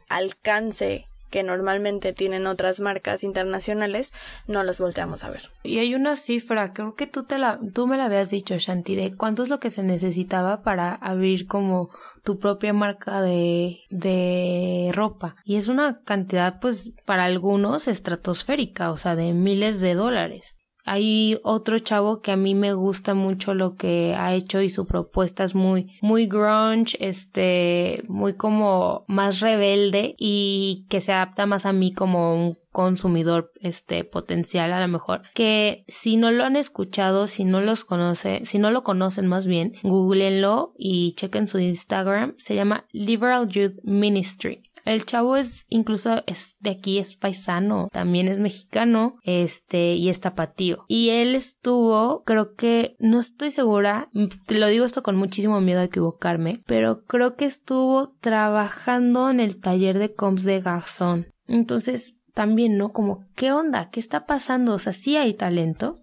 alcance 0.09 1.09
que 1.31 1.43
normalmente 1.43 2.12
tienen 2.12 2.47
otras 2.47 2.81
marcas 2.81 3.23
internacionales, 3.23 4.12
no 4.47 4.62
los 4.62 4.81
volteamos 4.81 5.25
a 5.25 5.31
ver. 5.31 5.50
Y 5.62 5.79
hay 5.79 5.95
una 5.95 6.17
cifra, 6.17 6.73
creo 6.73 6.95
que 6.95 7.07
tú 7.07 7.25
te 7.25 7.38
la, 7.38 7.61
tú 7.75 7.87
me 7.87 7.97
la 7.97 8.07
habías 8.07 8.31
dicho, 8.31 8.57
Shanti, 8.57 8.97
de 8.97 9.15
cuánto 9.15 9.43
es 9.43 9.50
lo 9.50 9.61
que 9.61 9.71
se 9.71 9.83
necesitaba 9.83 10.62
para 10.62 10.95
abrir 10.95 11.47
como 11.47 11.91
tu 12.25 12.38
propia 12.38 12.73
marca 12.73 13.21
de, 13.21 13.81
de 13.91 14.91
ropa. 14.95 15.35
Y 15.45 15.57
es 15.57 15.69
una 15.69 16.00
cantidad, 16.03 16.61
pues, 16.61 16.91
para 17.05 17.25
algunos 17.25 17.88
estratosférica, 17.88 18.91
o 18.91 18.97
sea, 18.97 19.15
de 19.15 19.33
miles 19.33 19.81
de 19.81 19.95
dólares. 19.95 20.58
Hay 20.90 21.38
otro 21.42 21.78
chavo 21.78 22.21
que 22.21 22.33
a 22.33 22.37
mí 22.37 22.54
me 22.54 22.73
gusta 22.73 23.14
mucho 23.14 23.54
lo 23.54 23.76
que 23.76 24.14
ha 24.16 24.35
hecho 24.35 24.61
y 24.61 24.71
su 24.71 24.87
propuesta 24.87 25.45
es 25.45 25.54
muy, 25.54 25.99
muy 26.00 26.26
grunge, 26.26 26.97
este, 27.00 28.02
muy 28.09 28.35
como 28.35 29.04
más 29.07 29.40
rebelde 29.40 30.14
y 30.18 30.87
que 30.88 31.00
se 31.00 31.12
adapta 31.12 31.47
más 31.47 31.66
a 31.66 31.73
mí 31.73 31.92
como 31.92 32.35
un 32.35 32.59
consumidor 32.73 33.50
este 33.61 34.04
potencial 34.04 34.73
a 34.73 34.80
lo 34.80 34.87
mejor 34.87 35.23
que 35.35 35.85
si 35.88 36.16
no 36.16 36.30
lo 36.30 36.45
han 36.45 36.54
escuchado 36.54 37.26
si 37.26 37.45
no 37.45 37.61
los 37.61 37.83
conoce 37.83 38.42
si 38.45 38.59
no 38.59 38.71
lo 38.71 38.85
conocen 38.85 39.26
más 39.26 39.47
bien 39.47 39.73
googleenlo 39.83 40.75
y 40.78 41.14
chequen 41.14 41.49
su 41.49 41.59
Instagram. 41.59 42.35
Se 42.37 42.54
llama 42.54 42.87
Liberal 42.92 43.49
Youth 43.49 43.78
Ministry 43.83 44.62
el 44.88 45.04
chavo 45.04 45.37
es 45.37 45.66
incluso 45.68 46.23
es 46.26 46.57
de 46.61 46.71
aquí, 46.71 46.99
es 46.99 47.16
paisano, 47.16 47.88
también 47.92 48.28
es 48.28 48.38
mexicano, 48.38 49.16
este, 49.23 49.95
y 49.95 50.09
es 50.09 50.21
tapatío. 50.21 50.85
Y 50.88 51.11
él 51.11 51.35
estuvo, 51.35 52.23
creo 52.25 52.54
que, 52.54 52.97
no 52.99 53.18
estoy 53.18 53.50
segura, 53.50 54.09
lo 54.49 54.66
digo 54.66 54.85
esto 54.85 55.02
con 55.02 55.16
muchísimo 55.16 55.61
miedo 55.61 55.80
a 55.80 55.85
equivocarme, 55.85 56.62
pero 56.66 57.04
creo 57.04 57.37
que 57.37 57.45
estuvo 57.45 58.14
trabajando 58.21 59.30
en 59.30 59.40
el 59.40 59.61
taller 59.61 59.99
de 59.99 60.14
comps 60.14 60.45
de 60.45 60.61
Garzón. 60.61 61.26
Entonces, 61.47 62.16
también, 62.35 62.78
¿no? 62.78 62.92
Como, 62.92 63.26
¿qué 63.35 63.52
onda? 63.52 63.90
¿Qué 63.90 64.00
está 64.00 64.26
pasando? 64.26 64.75
O 64.75 64.78
sea, 64.78 64.92
sí 64.92 65.16
hay 65.16 65.35
talento, 65.35 65.97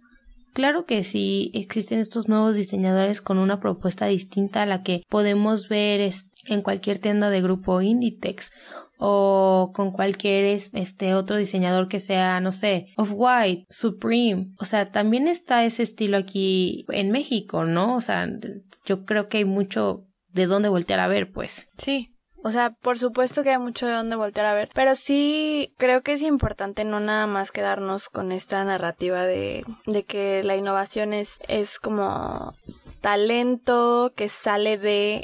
Claro 0.56 0.86
que 0.86 1.04
sí 1.04 1.52
existen 1.54 2.00
estos 2.00 2.30
nuevos 2.30 2.56
diseñadores 2.56 3.20
con 3.20 3.40
una 3.40 3.60
propuesta 3.60 4.06
distinta 4.06 4.62
a 4.62 4.66
la 4.66 4.84
que 4.84 5.04
podemos 5.10 5.68
ver 5.68 6.00
en 6.46 6.62
cualquier 6.62 7.00
tienda 7.00 7.30
de 7.30 7.42
grupo 7.42 7.82
Inditex 7.82 8.52
o 8.98 9.72
con 9.74 9.92
cualquier 9.92 10.46
este 10.74 11.16
otro 11.16 11.38
diseñador 11.38 11.88
que 11.88 12.00
sea, 12.00 12.40
no 12.40 12.52
sé, 12.52 12.88
Off-White, 12.98 13.66
Supreme. 13.70 14.54
O 14.60 14.66
sea, 14.66 14.92
también 14.92 15.28
está 15.28 15.66
ese 15.66 15.84
estilo 15.84 16.18
aquí 16.18 16.86
en 16.90 17.12
México, 17.12 17.66
¿no? 17.66 17.96
O 17.96 18.02
sea, 18.02 18.28
yo 18.86 19.06
creo 19.06 19.28
que 19.28 19.40
hay 19.40 19.46
mucho 19.46 20.06
de 20.30 20.46
dónde 20.46 20.70
voltear 20.70 21.00
a 21.00 21.08
ver, 21.08 21.32
pues. 21.32 21.68
Sí, 21.78 22.16
o 22.46 22.52
sea, 22.52 22.70
por 22.70 23.00
supuesto 23.00 23.42
que 23.42 23.50
hay 23.50 23.58
mucho 23.58 23.88
de 23.88 23.94
dónde 23.94 24.16
voltear 24.16 24.46
a 24.46 24.54
ver, 24.54 24.70
pero 24.76 24.96
sí 24.96 25.74
creo 25.80 26.04
que 26.04 26.14
es 26.14 26.22
importante 26.22 26.86
no 26.86 27.00
nada 27.00 27.26
más 27.26 27.52
quedarnos 27.52 28.08
con 28.08 28.32
esta 28.32 28.64
narrativa 28.64 29.24
de, 29.24 29.66
de 29.88 30.04
que 30.04 30.44
la 30.44 30.56
innovación 30.56 31.14
es, 31.14 31.40
es 31.48 31.80
como 31.80 32.54
talento 33.02 34.14
que 34.16 34.30
sale 34.30 34.78
de 34.78 35.24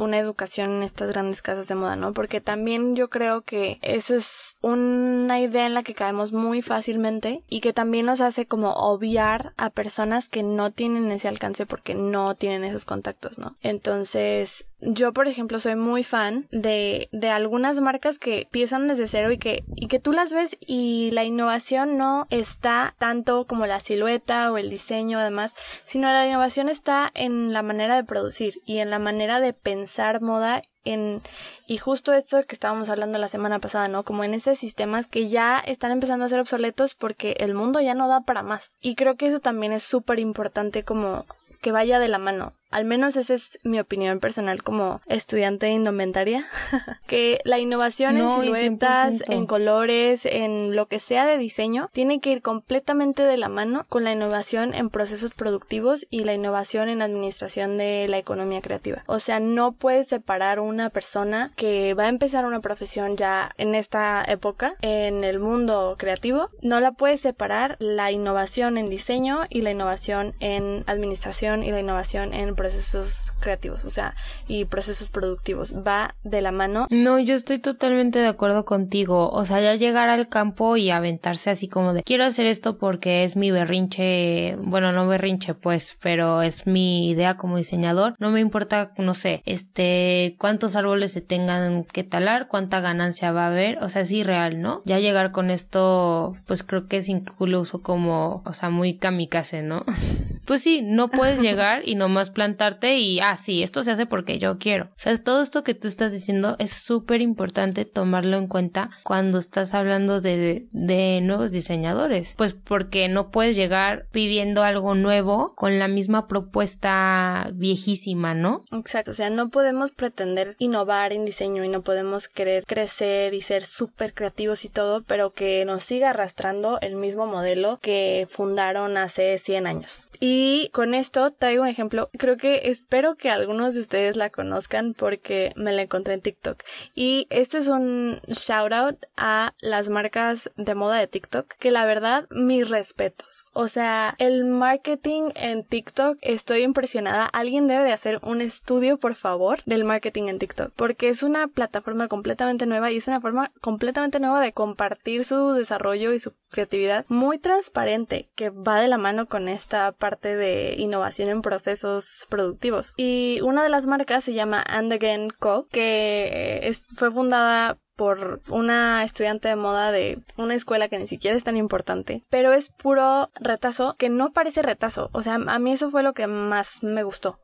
una 0.00 0.18
educación 0.18 0.72
en 0.72 0.82
estas 0.82 1.10
grandes 1.10 1.42
casas 1.42 1.68
de 1.68 1.74
moda, 1.74 1.96
¿no? 1.96 2.12
Porque 2.12 2.40
también 2.40 2.96
yo 2.96 3.08
creo 3.10 3.42
que 3.42 3.78
eso 3.82 4.14
es 4.14 4.56
una 4.60 5.40
idea 5.40 5.66
en 5.66 5.74
la 5.74 5.82
que 5.82 5.94
caemos 5.94 6.32
muy 6.32 6.62
fácilmente 6.62 7.42
y 7.48 7.60
que 7.60 7.72
también 7.72 8.06
nos 8.06 8.20
hace 8.20 8.46
como 8.46 8.72
obviar 8.72 9.52
a 9.56 9.70
personas 9.70 10.28
que 10.28 10.42
no 10.42 10.70
tienen 10.70 11.10
ese 11.10 11.28
alcance 11.28 11.66
porque 11.66 11.94
no 11.94 12.34
tienen 12.34 12.64
esos 12.64 12.84
contactos, 12.84 13.38
¿no? 13.38 13.56
Entonces, 13.62 14.66
yo, 14.80 15.12
por 15.12 15.26
ejemplo, 15.26 15.58
soy 15.58 15.74
muy 15.74 16.04
fan 16.04 16.46
de, 16.52 17.08
de 17.10 17.30
algunas 17.30 17.80
marcas 17.80 18.18
que 18.18 18.42
empiezan 18.42 18.86
desde 18.86 19.08
cero 19.08 19.32
y 19.32 19.38
que, 19.38 19.64
y 19.74 19.88
que 19.88 19.98
tú 19.98 20.12
las 20.12 20.32
ves 20.32 20.56
y 20.60 21.10
la 21.12 21.24
innovación 21.24 21.98
no 21.98 22.26
está 22.30 22.94
tanto 22.98 23.46
como 23.46 23.66
la 23.66 23.80
silueta 23.80 24.52
o 24.52 24.58
el 24.58 24.70
diseño 24.70 25.18
además, 25.18 25.54
sino 25.84 26.08
la 26.12 26.26
innovación 26.26 26.68
está 26.68 27.10
en 27.14 27.52
la 27.52 27.62
manera 27.62 27.96
de 27.96 28.04
producir 28.04 28.60
y 28.66 28.78
en 28.78 28.90
la 28.90 28.98
manera 28.98 29.40
de 29.40 29.52
pensar 29.52 30.20
moda 30.20 30.62
en, 30.84 31.22
y 31.66 31.76
justo 31.78 32.12
esto 32.12 32.40
que 32.44 32.54
estábamos 32.54 32.88
hablando 32.88 33.18
la 33.18 33.28
semana 33.28 33.58
pasada, 33.58 33.88
¿no? 33.88 34.04
Como 34.04 34.24
en 34.24 34.32
esos 34.32 34.58
sistemas 34.58 35.06
que 35.06 35.28
ya 35.28 35.58
están 35.58 35.90
empezando 35.90 36.24
a 36.24 36.28
ser 36.28 36.40
obsoletos 36.40 36.94
porque 36.94 37.36
el 37.40 37.52
mundo 37.52 37.80
ya 37.80 37.94
no 37.94 38.08
da 38.08 38.20
para 38.20 38.42
más. 38.42 38.76
Y 38.80 38.94
creo 38.94 39.16
que 39.16 39.26
eso 39.26 39.40
también 39.40 39.72
es 39.72 39.82
súper 39.82 40.18
importante 40.18 40.84
como 40.84 41.26
que 41.60 41.72
vaya 41.72 41.98
de 41.98 42.08
la 42.08 42.18
mano. 42.18 42.54
Al 42.70 42.84
menos 42.84 43.16
esa 43.16 43.34
es 43.34 43.58
mi 43.64 43.80
opinión 43.80 44.20
personal 44.20 44.62
como 44.62 45.00
estudiante 45.06 45.66
de 45.66 45.72
indumentaria, 45.72 46.46
que 47.06 47.40
la 47.44 47.58
innovación 47.58 48.16
en 48.16 48.28
siluetas, 48.28 49.22
en 49.28 49.46
colores, 49.46 50.26
en 50.26 50.74
lo 50.74 50.86
que 50.86 50.98
sea 50.98 51.26
de 51.26 51.38
diseño, 51.38 51.88
tiene 51.92 52.20
que 52.20 52.30
ir 52.30 52.42
completamente 52.42 53.22
de 53.22 53.36
la 53.36 53.48
mano 53.48 53.84
con 53.88 54.04
la 54.04 54.12
innovación 54.12 54.74
en 54.74 54.90
procesos 54.90 55.32
productivos 55.32 56.06
y 56.10 56.24
la 56.24 56.34
innovación 56.34 56.88
en 56.88 57.02
administración 57.02 57.78
de 57.78 58.06
la 58.08 58.18
economía 58.18 58.60
creativa. 58.60 59.02
O 59.06 59.20
sea, 59.20 59.40
no 59.40 59.72
puedes 59.72 60.08
separar 60.08 60.60
una 60.60 60.90
persona 60.90 61.50
que 61.56 61.94
va 61.94 62.04
a 62.04 62.08
empezar 62.08 62.44
una 62.44 62.60
profesión 62.60 63.16
ya 63.16 63.52
en 63.56 63.74
esta 63.74 64.24
época, 64.26 64.74
en 64.80 65.24
el 65.24 65.38
mundo 65.38 65.96
creativo, 65.98 66.48
no 66.62 66.80
la 66.80 66.92
puedes 66.92 67.20
separar 67.20 67.76
la 67.80 68.10
innovación 68.12 68.78
en 68.78 68.90
diseño 68.90 69.40
y 69.48 69.62
la 69.62 69.70
innovación 69.70 70.34
en 70.40 70.84
administración 70.86 71.62
y 71.62 71.70
la 71.70 71.80
innovación 71.80 72.34
en 72.34 72.54
procesos 72.58 73.34
creativos, 73.38 73.84
o 73.84 73.88
sea, 73.88 74.16
y 74.48 74.64
procesos 74.64 75.10
productivos. 75.10 75.74
Va 75.86 76.16
de 76.24 76.42
la 76.42 76.50
mano. 76.50 76.88
No, 76.90 77.20
yo 77.20 77.36
estoy 77.36 77.60
totalmente 77.60 78.18
de 78.18 78.26
acuerdo 78.26 78.64
contigo. 78.64 79.30
O 79.30 79.46
sea, 79.46 79.60
ya 79.60 79.76
llegar 79.76 80.08
al 80.08 80.28
campo 80.28 80.76
y 80.76 80.90
aventarse 80.90 81.50
así 81.50 81.68
como 81.68 81.94
de 81.94 82.02
quiero 82.02 82.24
hacer 82.24 82.46
esto 82.46 82.76
porque 82.76 83.22
es 83.22 83.36
mi 83.36 83.52
berrinche, 83.52 84.56
bueno, 84.56 84.90
no 84.90 85.06
berrinche 85.06 85.54
pues, 85.54 85.96
pero 86.02 86.42
es 86.42 86.66
mi 86.66 87.08
idea 87.08 87.36
como 87.36 87.56
diseñador. 87.56 88.14
No 88.18 88.30
me 88.30 88.40
importa, 88.40 88.90
no 88.98 89.14
sé, 89.14 89.40
este, 89.46 90.34
cuántos 90.38 90.74
árboles 90.74 91.12
se 91.12 91.20
tengan 91.20 91.84
que 91.84 92.02
talar, 92.02 92.48
cuánta 92.48 92.80
ganancia 92.80 93.30
va 93.30 93.44
a 93.44 93.48
haber, 93.48 93.78
o 93.84 93.88
sea, 93.88 94.02
es 94.02 94.10
irreal, 94.10 94.60
¿no? 94.60 94.80
Ya 94.84 94.98
llegar 94.98 95.30
con 95.30 95.50
esto, 95.50 96.36
pues 96.46 96.64
creo 96.64 96.88
que 96.88 96.96
es 96.96 97.08
incluso 97.08 97.82
como, 97.82 98.42
o 98.44 98.52
sea, 98.52 98.70
muy 98.70 98.96
kamikaze, 98.96 99.62
¿no? 99.62 99.84
pues 100.48 100.62
sí, 100.62 100.80
no 100.82 101.08
puedes 101.08 101.40
llegar 101.48 101.88
y 101.88 101.94
nomás 101.94 102.30
plantear 102.30 102.58
y, 102.82 103.20
ah, 103.20 103.36
sí, 103.36 103.62
esto 103.62 103.84
se 103.84 103.92
hace 103.92 104.06
porque 104.06 104.38
yo 104.38 104.58
quiero. 104.58 104.86
O 104.86 104.94
sea, 104.96 105.16
todo 105.16 105.42
esto 105.42 105.62
que 105.62 105.74
tú 105.74 105.88
estás 105.88 106.12
diciendo 106.12 106.56
es 106.58 106.72
súper 106.72 107.20
importante 107.20 107.84
tomarlo 107.84 108.36
en 108.36 108.46
cuenta 108.46 108.90
cuando 109.04 109.38
estás 109.38 109.74
hablando 109.74 110.20
de, 110.20 110.66
de 110.72 111.20
nuevos 111.22 111.52
diseñadores. 111.52 112.34
Pues 112.36 112.54
porque 112.54 113.08
no 113.08 113.30
puedes 113.30 113.56
llegar 113.56 114.06
pidiendo 114.10 114.64
algo 114.64 114.94
nuevo 114.94 115.54
con 115.54 115.78
la 115.78 115.88
misma 115.88 116.26
propuesta 116.26 117.50
viejísima, 117.54 118.34
¿no? 118.34 118.62
Exacto, 118.72 119.12
o 119.12 119.14
sea, 119.14 119.30
no 119.30 119.50
podemos 119.50 119.92
pretender 119.92 120.56
innovar 120.58 121.12
en 121.12 121.24
diseño 121.24 121.64
y 121.64 121.68
no 121.68 121.82
podemos 121.82 122.28
querer 122.28 122.64
crecer 122.66 123.34
y 123.34 123.40
ser 123.40 123.64
súper 123.64 124.14
creativos 124.14 124.64
y 124.64 124.68
todo, 124.68 125.02
pero 125.04 125.32
que 125.32 125.64
nos 125.64 125.84
siga 125.84 126.10
arrastrando 126.10 126.78
el 126.80 126.96
mismo 126.96 127.26
modelo 127.26 127.78
que 127.80 128.26
fundaron 128.28 128.96
hace 128.96 129.38
100 129.38 129.66
años. 129.66 130.08
Y 130.20 130.37
con 130.72 130.94
esto 130.94 131.30
traigo 131.30 131.62
un 131.62 131.68
ejemplo, 131.68 132.10
creo 132.18 132.36
que 132.36 132.70
espero 132.70 133.16
que 133.16 133.30
algunos 133.30 133.74
de 133.74 133.80
ustedes 133.80 134.16
la 134.16 134.30
conozcan 134.30 134.94
porque 134.94 135.52
me 135.56 135.72
la 135.72 135.82
encontré 135.82 136.14
en 136.14 136.20
TikTok. 136.20 136.62
Y 136.94 137.26
este 137.30 137.58
es 137.58 137.68
un 137.68 138.20
shout 138.28 138.72
out 138.72 139.06
a 139.16 139.54
las 139.60 139.88
marcas 139.88 140.50
de 140.56 140.74
moda 140.74 140.98
de 140.98 141.06
TikTok, 141.06 141.46
que 141.58 141.70
la 141.70 141.84
verdad, 141.86 142.26
mis 142.30 142.68
respetos. 142.68 143.46
O 143.52 143.68
sea, 143.68 144.14
el 144.18 144.44
marketing 144.44 145.30
en 145.34 145.64
TikTok, 145.64 146.18
estoy 146.20 146.62
impresionada. 146.62 147.26
Alguien 147.26 147.66
debe 147.66 147.84
de 147.84 147.92
hacer 147.92 148.20
un 148.22 148.40
estudio, 148.40 148.98
por 148.98 149.14
favor, 149.14 149.60
del 149.66 149.84
marketing 149.84 150.28
en 150.28 150.38
TikTok, 150.38 150.72
porque 150.74 151.08
es 151.08 151.22
una 151.22 151.48
plataforma 151.48 152.08
completamente 152.08 152.66
nueva 152.66 152.90
y 152.90 152.98
es 152.98 153.08
una 153.08 153.20
forma 153.20 153.52
completamente 153.60 154.20
nueva 154.20 154.40
de 154.40 154.52
compartir 154.52 155.24
su 155.24 155.52
desarrollo 155.52 156.12
y 156.12 156.20
su 156.20 156.32
creatividad 156.50 157.04
muy 157.08 157.38
transparente 157.38 158.28
que 158.34 158.50
va 158.50 158.80
de 158.80 158.88
la 158.88 158.98
mano 158.98 159.26
con 159.26 159.48
esta 159.48 159.92
parte 159.92 160.36
de 160.36 160.74
innovación 160.78 161.28
en 161.28 161.42
procesos 161.42 162.26
productivos. 162.28 162.94
Y 162.96 163.40
una 163.42 163.62
de 163.62 163.68
las 163.68 163.86
marcas 163.86 164.24
se 164.24 164.34
llama 164.34 164.64
And 164.66 164.92
Again 164.92 165.30
Co, 165.30 165.66
que 165.70 166.70
fue 166.94 167.10
fundada 167.10 167.78
por 167.96 168.40
una 168.50 169.02
estudiante 169.02 169.48
de 169.48 169.56
moda 169.56 169.90
de 169.90 170.20
una 170.36 170.54
escuela 170.54 170.88
que 170.88 171.00
ni 171.00 171.08
siquiera 171.08 171.36
es 171.36 171.42
tan 171.42 171.56
importante, 171.56 172.22
pero 172.30 172.52
es 172.52 172.68
puro 172.68 173.28
retazo 173.40 173.96
que 173.98 174.08
no 174.08 174.32
parece 174.32 174.62
retazo. 174.62 175.10
O 175.12 175.20
sea, 175.20 175.34
a 175.34 175.58
mí 175.58 175.72
eso 175.72 175.90
fue 175.90 176.04
lo 176.04 176.12
que 176.12 176.28
más 176.28 176.84
me 176.84 177.02
gustó. 177.02 177.40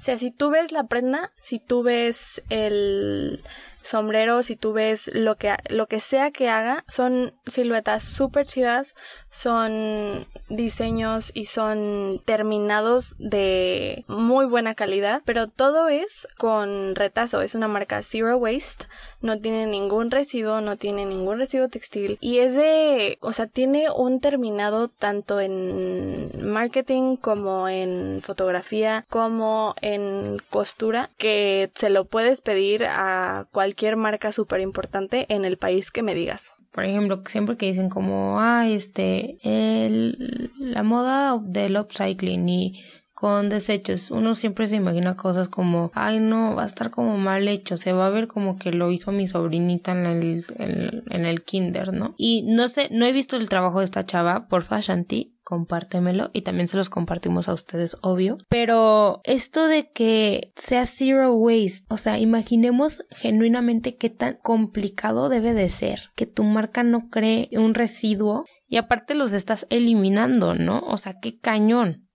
O 0.00 0.02
sea, 0.02 0.16
si 0.16 0.30
tú 0.30 0.48
ves 0.48 0.72
la 0.72 0.84
prenda, 0.84 1.30
si 1.36 1.58
tú 1.58 1.82
ves 1.82 2.42
el 2.48 3.44
sombrero, 3.82 4.42
si 4.42 4.56
tú 4.56 4.72
ves 4.72 5.10
lo 5.14 5.36
que, 5.36 5.54
lo 5.68 5.86
que 5.86 6.00
sea 6.00 6.30
que 6.30 6.48
haga, 6.48 6.84
son 6.88 7.32
siluetas 7.46 8.02
súper 8.04 8.46
chidas, 8.46 8.94
son 9.30 10.26
diseños 10.48 11.30
y 11.34 11.46
son 11.46 12.20
terminados 12.24 13.14
de 13.18 14.04
muy 14.08 14.46
buena 14.46 14.74
calidad, 14.74 15.22
pero 15.24 15.46
todo 15.48 15.88
es 15.88 16.26
con 16.36 16.94
retazo, 16.94 17.40
es 17.40 17.54
una 17.54 17.68
marca 17.68 18.02
Zero 18.02 18.36
Waste, 18.36 18.86
no 19.20 19.38
tiene 19.38 19.66
ningún 19.66 20.10
residuo, 20.10 20.60
no 20.60 20.76
tiene 20.76 21.06
ningún 21.06 21.38
residuo 21.38 21.68
textil 21.68 22.18
y 22.20 22.38
es 22.38 22.54
de, 22.54 23.18
o 23.20 23.32
sea, 23.32 23.46
tiene 23.46 23.90
un 23.90 24.20
terminado 24.20 24.88
tanto 24.88 25.40
en 25.40 26.30
marketing 26.42 27.16
como 27.16 27.68
en 27.68 28.20
fotografía 28.22 29.04
como 29.08 29.74
en 29.80 30.38
costura 30.50 31.08
que 31.16 31.70
se 31.74 31.90
lo 31.90 32.04
puedes 32.04 32.40
pedir 32.40 32.84
a 32.84 33.46
cualquier 33.52 33.69
marca 33.96 34.32
súper 34.32 34.60
importante 34.60 35.26
en 35.28 35.44
el 35.44 35.58
país 35.58 35.90
que 35.90 36.02
me 36.02 36.14
digas 36.14 36.54
por 36.72 36.84
ejemplo, 36.84 37.22
siempre 37.26 37.56
que 37.56 37.66
dicen 37.66 37.88
como, 37.88 38.38
ah, 38.40 38.68
este, 38.68 39.38
el, 39.42 40.50
la 40.58 40.82
moda 40.82 41.38
del 41.42 41.76
upcycling 41.76 42.48
y 42.48 42.84
con 43.12 43.50
desechos, 43.50 44.10
uno 44.10 44.34
siempre 44.34 44.66
se 44.66 44.76
imagina 44.76 45.14
cosas 45.14 45.48
como, 45.48 45.90
ay 45.94 46.20
no, 46.20 46.54
va 46.56 46.62
a 46.62 46.66
estar 46.66 46.90
como 46.90 47.18
mal 47.18 47.48
hecho, 47.48 47.76
se 47.76 47.92
va 47.92 48.06
a 48.06 48.10
ver 48.10 48.28
como 48.28 48.58
que 48.58 48.72
lo 48.72 48.90
hizo 48.90 49.12
mi 49.12 49.26
sobrinita 49.26 49.92
en 49.92 50.06
el, 50.06 50.44
en, 50.56 51.26
el 51.26 51.42
kinder, 51.42 51.92
¿no? 51.92 52.14
Y 52.16 52.44
no 52.44 52.68
sé, 52.68 52.88
no 52.90 53.04
he 53.04 53.12
visto 53.12 53.36
el 53.36 53.50
trabajo 53.50 53.80
de 53.80 53.84
esta 53.84 54.06
chava, 54.06 54.46
por 54.48 54.64
Shanti, 54.64 55.34
compártemelo 55.50 56.30
y 56.32 56.42
también 56.42 56.68
se 56.68 56.76
los 56.76 56.88
compartimos 56.88 57.48
a 57.48 57.52
ustedes, 57.52 57.96
obvio. 58.00 58.38
Pero 58.48 59.20
esto 59.24 59.66
de 59.66 59.90
que 59.90 60.52
sea 60.56 60.86
zero 60.86 61.34
waste, 61.34 61.84
o 61.88 61.96
sea, 61.96 62.18
imaginemos 62.18 63.04
genuinamente 63.10 63.96
qué 63.96 64.08
tan 64.08 64.38
complicado 64.42 65.28
debe 65.28 65.52
de 65.52 65.68
ser 65.68 66.04
que 66.14 66.26
tu 66.26 66.44
marca 66.44 66.84
no 66.84 67.10
cree 67.10 67.50
un 67.52 67.74
residuo 67.74 68.44
y 68.68 68.76
aparte 68.76 69.16
los 69.16 69.32
estás 69.32 69.66
eliminando, 69.68 70.54
¿no? 70.54 70.78
O 70.86 70.96
sea, 70.96 71.14
qué 71.20 71.38
cañón. 71.38 72.06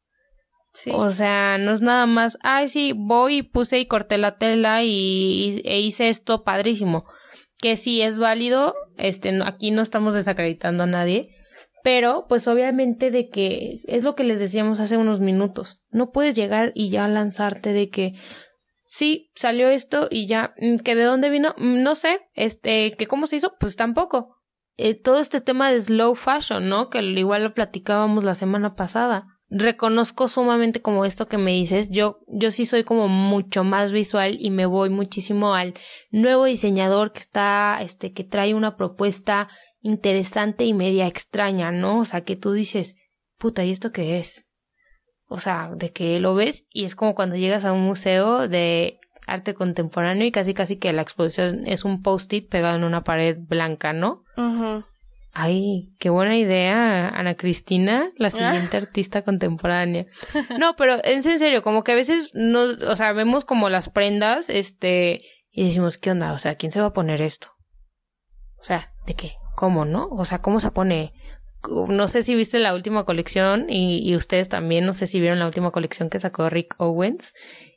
O 0.93 1.09
sea, 1.09 1.57
no 1.57 1.71
es 1.71 1.81
nada 1.81 2.05
más, 2.05 2.37
ay, 2.41 2.67
sí, 2.69 2.93
voy 2.95 3.37
y 3.37 3.43
puse 3.43 3.79
y 3.79 3.85
corté 3.85 4.17
la 4.17 4.37
tela 4.37 4.83
y, 4.83 5.61
e 5.65 5.79
hice 5.79 6.09
esto 6.09 6.43
padrísimo. 6.43 7.05
Que 7.59 7.77
sí 7.77 8.01
es 8.01 8.17
válido, 8.17 8.75
este, 8.97 9.37
aquí 9.43 9.71
no 9.71 9.81
estamos 9.81 10.13
desacreditando 10.13 10.83
a 10.83 10.87
nadie, 10.87 11.21
pero 11.85 12.25
pues 12.27 12.47
obviamente 12.47 13.11
de 13.11 13.29
que 13.29 13.81
es 13.85 14.03
lo 14.03 14.15
que 14.15 14.23
les 14.23 14.39
decíamos 14.39 14.79
hace 14.79 14.97
unos 14.97 15.19
minutos. 15.19 15.83
No 15.91 16.09
puedes 16.09 16.33
llegar 16.33 16.71
y 16.73 16.89
ya 16.89 17.07
lanzarte 17.07 17.73
de 17.73 17.91
que 17.91 18.11
sí, 18.87 19.29
salió 19.35 19.69
esto 19.69 20.07
y 20.09 20.25
ya, 20.25 20.55
mm, 20.57 20.77
que 20.77 20.95
de 20.95 21.03
dónde 21.03 21.29
vino, 21.29 21.53
mm, 21.59 21.83
no 21.83 21.93
sé, 21.93 22.21
este, 22.33 22.91
que 22.93 23.05
cómo 23.05 23.27
se 23.27 23.35
hizo, 23.35 23.53
pues 23.59 23.75
tampoco. 23.75 24.35
Eh, 24.77 24.99
todo 24.99 25.19
este 25.19 25.41
tema 25.41 25.71
de 25.71 25.79
slow 25.79 26.15
fashion, 26.15 26.67
¿no? 26.67 26.89
Que 26.89 27.03
igual 27.03 27.43
lo 27.43 27.53
platicábamos 27.53 28.23
la 28.23 28.33
semana 28.33 28.73
pasada 28.73 29.27
reconozco 29.49 30.27
sumamente 30.27 30.81
como 30.81 31.05
esto 31.05 31.27
que 31.27 31.37
me 31.37 31.51
dices. 31.51 31.89
Yo, 31.89 32.17
yo 32.27 32.51
sí 32.51 32.65
soy 32.65 32.83
como 32.83 33.07
mucho 33.07 33.63
más 33.63 33.91
visual 33.91 34.37
y 34.39 34.49
me 34.49 34.65
voy 34.65 34.89
muchísimo 34.89 35.53
al 35.53 35.73
nuevo 36.11 36.45
diseñador 36.45 37.11
que 37.11 37.19
está, 37.19 37.79
este, 37.81 38.13
que 38.13 38.23
trae 38.23 38.53
una 38.53 38.75
propuesta 38.75 39.49
interesante 39.85 40.65
y 40.65 40.73
media 40.73 41.05
extraña, 41.05 41.71
¿no? 41.71 41.99
O 41.99 42.05
sea, 42.05 42.21
que 42.21 42.35
tú 42.35 42.53
dices, 42.53 42.95
puta, 43.37 43.63
¿y 43.63 43.71
esto 43.71 43.91
qué 43.91 44.17
es? 44.17 44.47
O 45.27 45.39
sea, 45.39 45.69
de 45.75 45.91
que 45.91 46.19
lo 46.19 46.33
ves 46.33 46.65
y 46.71 46.85
es 46.85 46.95
como 46.95 47.13
cuando 47.13 47.35
llegas 47.35 47.65
a 47.65 47.71
un 47.71 47.81
museo 47.81 48.47
de 48.47 48.97
arte 49.27 49.53
contemporáneo 49.53 50.25
y 50.25 50.31
casi 50.31 50.55
casi 50.55 50.77
que 50.77 50.91
la 50.91 51.03
exposición 51.03 51.67
es 51.67 51.85
un 51.85 52.01
post-it 52.01 52.49
pegado 52.49 52.77
en 52.77 52.83
una 52.83 53.03
pared 53.03 53.37
blanca, 53.39 53.93
¿no? 53.93 54.21
Ay, 55.31 55.93
qué 55.99 56.09
buena 56.09 56.35
idea, 56.35 57.09
Ana 57.09 57.35
Cristina, 57.35 58.09
la 58.17 58.31
siguiente 58.31 58.77
artista 58.77 59.21
contemporánea. 59.21 60.05
No, 60.57 60.75
pero 60.75 60.95
es 61.03 61.27
en 61.27 61.37
serio, 61.37 61.61
como 61.61 61.83
que 61.83 61.91
a 61.91 61.95
veces 61.95 62.31
no, 62.33 62.63
o 62.63 62.95
sea, 62.95 63.13
vemos 63.13 63.45
como 63.45 63.69
las 63.69 63.89
prendas, 63.89 64.49
este, 64.49 65.21
y 65.51 65.65
decimos, 65.65 65.99
¿qué 65.99 66.09
onda? 66.09 66.33
O 66.33 66.39
sea, 66.39 66.55
¿quién 66.55 66.71
se 66.71 66.81
va 66.81 66.87
a 66.87 66.93
poner 66.93 67.21
esto? 67.21 67.49
O 68.59 68.63
sea, 68.63 68.91
¿de 69.05 69.13
qué? 69.13 69.33
¿Cómo, 69.55 69.85
no? 69.85 70.07
O 70.07 70.25
sea, 70.25 70.41
¿cómo 70.41 70.59
se 70.59 70.71
pone? 70.71 71.13
No 71.87 72.07
sé 72.07 72.21
si 72.21 72.35
viste 72.35 72.59
la 72.59 72.75
última 72.75 73.05
colección 73.05 73.67
y, 73.69 74.07
y 74.07 74.15
ustedes 74.15 74.49
también, 74.49 74.85
no 74.85 74.93
sé 74.93 75.07
si 75.07 75.19
vieron 75.19 75.39
la 75.39 75.47
última 75.47 75.71
colección 75.71 76.09
que 76.09 76.19
sacó 76.19 76.49
Rick 76.49 76.75
Owens, 76.77 77.33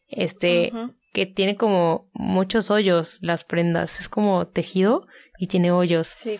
este, 0.08 0.72
que 1.12 1.26
tiene 1.26 1.56
como 1.56 2.10
muchos 2.12 2.70
hoyos 2.70 3.18
las 3.22 3.44
prendas, 3.44 4.00
es 4.00 4.08
como 4.08 4.46
tejido 4.48 5.06
y 5.38 5.46
tiene 5.46 5.72
hoyos. 5.72 6.08
Sí 6.08 6.38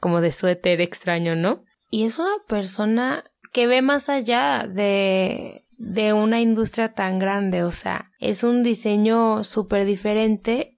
como 0.00 0.20
de 0.20 0.32
suéter 0.32 0.80
extraño, 0.80 1.34
¿no? 1.34 1.64
Y 1.90 2.04
es 2.04 2.18
una 2.18 2.34
persona 2.46 3.24
que 3.52 3.66
ve 3.66 3.82
más 3.82 4.08
allá 4.08 4.66
de, 4.68 5.64
de 5.78 6.12
una 6.12 6.40
industria 6.40 6.92
tan 6.92 7.18
grande, 7.18 7.62
o 7.62 7.72
sea, 7.72 8.10
es 8.18 8.44
un 8.44 8.62
diseño 8.62 9.44
súper 9.44 9.84
diferente 9.84 10.77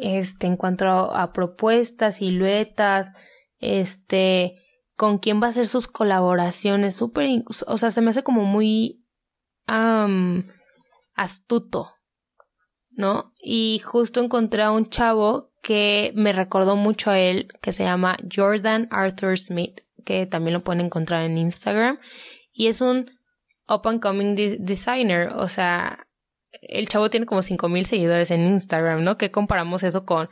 este, 0.00 0.46
en 0.46 0.56
cuanto 0.56 0.86
a, 0.86 1.32
propuestas, 1.32 2.16
siluetas, 2.16 3.12
este, 3.58 4.54
con 4.96 5.18
quién 5.18 5.42
va 5.42 5.46
a 5.46 5.50
hacer 5.50 5.66
sus 5.66 5.88
colaboraciones, 5.88 6.96
súper, 6.96 7.28
o 7.66 7.78
sea, 7.78 7.90
se 7.90 8.00
me 8.00 8.10
hace 8.10 8.22
como 8.22 8.44
muy 8.44 9.04
astuto, 11.14 11.94
¿no? 12.90 13.32
Y 13.42 13.80
justo 13.80 14.20
encontré 14.20 14.62
a 14.62 14.72
un 14.72 14.88
chavo 14.88 15.52
que 15.62 16.12
me 16.14 16.32
recordó 16.32 16.76
mucho 16.76 17.10
a 17.10 17.18
él, 17.18 17.48
que 17.60 17.72
se 17.72 17.84
llama 17.84 18.16
Jordan 18.34 18.88
Arthur 18.90 19.38
Smith, 19.38 19.80
que 20.04 20.26
también 20.26 20.54
lo 20.54 20.64
pueden 20.64 20.84
encontrar 20.86 21.24
en 21.24 21.38
Instagram. 21.38 21.98
Y 22.52 22.66
es 22.66 22.80
un 22.80 23.10
up 23.68 23.82
and 23.84 24.00
coming 24.00 24.34
designer, 24.34 25.28
o 25.34 25.48
sea, 25.48 26.06
el 26.60 26.88
chavo 26.88 27.10
tiene 27.10 27.26
como 27.26 27.42
5000 27.42 27.86
seguidores 27.86 28.30
en 28.30 28.46
Instagram, 28.46 29.02
¿no? 29.02 29.16
Que 29.16 29.30
comparamos 29.30 29.82
eso 29.82 30.04
con, 30.04 30.28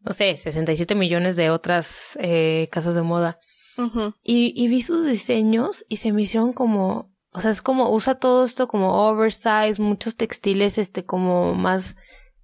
no 0.00 0.12
sé, 0.12 0.36
67 0.36 0.94
millones 0.94 1.36
de 1.36 1.50
otras 1.50 2.18
eh, 2.20 2.68
casas 2.70 2.94
de 2.94 3.02
moda. 3.02 3.38
y, 4.22 4.52
y 4.54 4.68
vi 4.68 4.82
sus 4.82 5.06
diseños 5.06 5.86
y 5.88 5.96
se 5.96 6.12
me 6.12 6.22
hicieron 6.22 6.52
como, 6.52 7.14
o 7.32 7.40
sea, 7.40 7.50
es 7.50 7.62
como, 7.62 7.90
usa 7.90 8.16
todo 8.16 8.44
esto 8.44 8.68
como 8.68 9.08
oversize, 9.08 9.80
muchos 9.80 10.16
textiles, 10.16 10.76
este, 10.76 11.06
como 11.06 11.54
más 11.54 11.96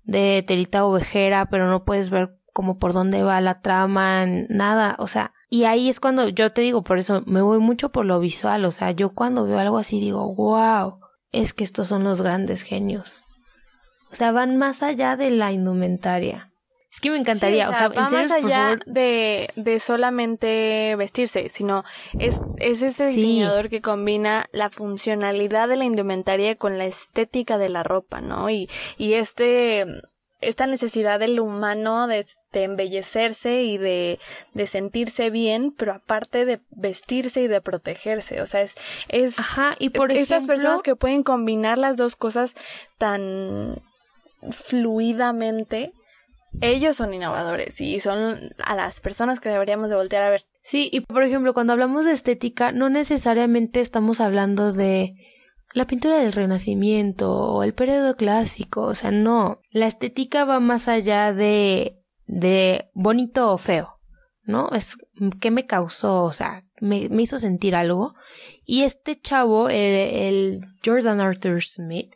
de 0.04 0.44
telita 0.46 0.84
ovejera, 0.84 1.48
pero 1.50 1.68
no 1.68 1.84
puedes 1.84 2.08
ver 2.10 2.38
como 2.52 2.78
por 2.78 2.94
dónde 2.94 3.22
va 3.22 3.40
la 3.42 3.60
trama, 3.60 4.24
nada, 4.48 4.96
o 4.98 5.08
sea, 5.08 5.34
y 5.50 5.64
ahí 5.64 5.90
es 5.90 6.00
cuando 6.00 6.28
yo 6.28 6.52
te 6.52 6.62
digo, 6.62 6.82
por 6.82 6.98
eso 6.98 7.22
me 7.26 7.42
voy 7.42 7.58
mucho 7.58 7.90
por 7.90 8.06
lo 8.06 8.18
visual, 8.18 8.64
o 8.64 8.70
sea, 8.70 8.92
yo 8.92 9.10
cuando 9.10 9.44
veo 9.44 9.58
algo 9.58 9.78
así 9.78 10.00
digo, 10.00 10.34
wow, 10.34 11.00
es 11.32 11.52
que 11.52 11.64
estos 11.64 11.88
son 11.88 12.04
los 12.04 12.22
grandes 12.22 12.62
genios. 12.62 13.24
O 14.10 14.14
sea, 14.14 14.32
van 14.32 14.56
más 14.56 14.82
allá 14.82 15.16
de 15.16 15.30
la 15.30 15.52
indumentaria. 15.52 16.52
Es 16.96 17.00
que 17.00 17.10
me 17.10 17.18
encantaría, 17.18 17.68
o 17.68 17.74
sea, 17.74 17.88
va 17.88 18.08
más 18.08 18.30
allá 18.30 18.78
de, 18.86 19.50
de 19.54 19.80
solamente 19.80 20.94
vestirse, 20.96 21.50
sino 21.50 21.84
es, 22.18 22.40
es 22.56 22.80
este 22.80 23.08
diseñador 23.08 23.68
que 23.68 23.82
combina 23.82 24.46
la 24.52 24.70
funcionalidad 24.70 25.68
de 25.68 25.76
la 25.76 25.84
indumentaria 25.84 26.56
con 26.56 26.78
la 26.78 26.86
estética 26.86 27.58
de 27.58 27.68
la 27.68 27.82
ropa, 27.82 28.22
¿no? 28.22 28.48
Y, 28.48 28.70
y 28.96 29.12
este, 29.12 29.84
esta 30.40 30.66
necesidad 30.66 31.20
del 31.20 31.38
humano 31.38 32.06
de, 32.06 32.24
de 32.56 32.64
embellecerse 32.64 33.62
y 33.62 33.76
de, 33.76 34.18
de, 34.54 34.66
sentirse 34.66 35.30
bien, 35.30 35.72
pero 35.76 35.92
aparte 35.92 36.44
de 36.44 36.60
vestirse 36.70 37.42
y 37.42 37.48
de 37.48 37.60
protegerse. 37.60 38.40
O 38.40 38.46
sea, 38.46 38.62
es, 38.62 38.74
es 39.08 39.38
Ajá, 39.38 39.76
y 39.78 39.90
por 39.90 40.12
estas 40.12 40.46
personas 40.46 40.82
que 40.82 40.96
pueden 40.96 41.22
combinar 41.22 41.76
las 41.76 41.96
dos 41.96 42.16
cosas 42.16 42.54
tan 42.98 43.82
fluidamente 44.50 45.92
ellos 46.60 46.96
son 46.96 47.12
innovadores 47.12 47.80
y 47.82 48.00
son 48.00 48.54
a 48.64 48.74
las 48.74 49.00
personas 49.00 49.40
que 49.40 49.50
deberíamos 49.50 49.90
de 49.90 49.96
voltear 49.96 50.22
a 50.22 50.30
ver. 50.30 50.46
Sí, 50.62 50.88
y 50.90 51.00
por 51.00 51.22
ejemplo, 51.22 51.52
cuando 51.52 51.74
hablamos 51.74 52.06
de 52.06 52.12
estética, 52.12 52.72
no 52.72 52.88
necesariamente 52.88 53.80
estamos 53.80 54.20
hablando 54.20 54.72
de 54.72 55.12
la 55.74 55.86
pintura 55.86 56.16
del 56.16 56.32
Renacimiento 56.32 57.30
o 57.30 57.62
el 57.62 57.74
periodo 57.74 58.16
clásico, 58.16 58.82
o 58.82 58.94
sea, 58.94 59.10
no, 59.10 59.60
la 59.70 59.86
estética 59.86 60.46
va 60.46 60.58
más 60.58 60.88
allá 60.88 61.34
de 61.34 61.98
de 62.26 62.90
bonito 62.94 63.52
o 63.52 63.58
feo, 63.58 63.98
¿no? 64.42 64.70
Es 64.70 64.96
qué 65.40 65.50
me 65.50 65.66
causó, 65.66 66.24
o 66.24 66.32
sea, 66.32 66.64
me, 66.80 67.08
me 67.08 67.22
hizo 67.22 67.38
sentir 67.38 67.74
algo. 67.74 68.10
Y 68.64 68.82
este 68.82 69.20
chavo, 69.20 69.68
el, 69.68 70.60
Jordan 70.84 71.20
Arthur 71.20 71.62
Smith, 71.62 72.14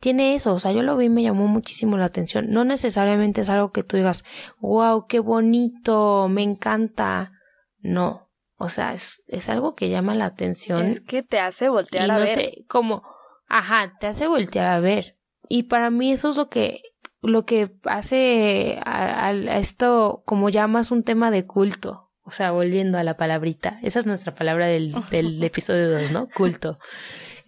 tiene 0.00 0.34
eso, 0.34 0.52
o 0.52 0.58
sea, 0.58 0.72
yo 0.72 0.82
lo 0.82 0.96
vi 0.96 1.06
y 1.06 1.10
me 1.10 1.22
llamó 1.22 1.46
muchísimo 1.46 1.96
la 1.96 2.06
atención. 2.06 2.50
No 2.50 2.64
necesariamente 2.64 3.40
es 3.40 3.48
algo 3.48 3.70
que 3.70 3.84
tú 3.84 3.96
digas, 3.96 4.24
wow, 4.58 5.06
qué 5.06 5.20
bonito, 5.20 6.28
me 6.28 6.42
encanta. 6.42 7.32
No, 7.78 8.28
o 8.56 8.68
sea, 8.68 8.94
es, 8.94 9.22
es 9.28 9.48
algo 9.48 9.74
que 9.74 9.90
llama 9.90 10.14
la 10.14 10.26
atención. 10.26 10.86
Es 10.86 11.00
que 11.00 11.22
te 11.22 11.38
hace 11.38 11.68
voltear 11.68 12.10
a 12.10 12.14
no 12.14 12.20
ver. 12.20 12.28
Sé, 12.28 12.64
como, 12.68 13.02
ajá, 13.48 13.94
te 14.00 14.08
hace 14.08 14.26
voltear 14.26 14.66
a 14.66 14.80
ver. 14.80 15.18
Y 15.48 15.64
para 15.64 15.90
mí 15.90 16.12
eso 16.12 16.30
es 16.30 16.36
lo 16.36 16.48
que, 16.48 16.80
lo 17.22 17.46
que 17.46 17.72
hace 17.84 18.78
a, 18.84 19.28
a 19.28 19.58
esto, 19.58 20.22
como 20.26 20.50
llamas 20.50 20.90
un 20.90 21.02
tema 21.02 21.30
de 21.30 21.46
culto. 21.46 22.10
O 22.24 22.30
sea, 22.30 22.52
volviendo 22.52 22.98
a 22.98 23.04
la 23.04 23.16
palabrita. 23.16 23.78
Esa 23.82 23.98
es 23.98 24.06
nuestra 24.06 24.34
palabra 24.34 24.66
del, 24.66 24.92
del 25.10 25.42
episodio 25.42 25.90
2, 25.90 26.12
¿no? 26.12 26.28
Culto. 26.28 26.78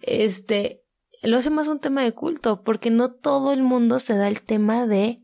Este, 0.01 0.83
lo 1.23 1.37
hace 1.37 1.49
más 1.49 1.67
un 1.67 1.79
tema 1.79 2.03
de 2.03 2.13
culto, 2.13 2.61
porque 2.63 2.89
no 2.89 3.11
todo 3.11 3.53
el 3.53 3.61
mundo 3.61 3.99
se 3.99 4.15
da 4.15 4.27
el 4.27 4.41
tema 4.41 4.85
de 4.87 5.19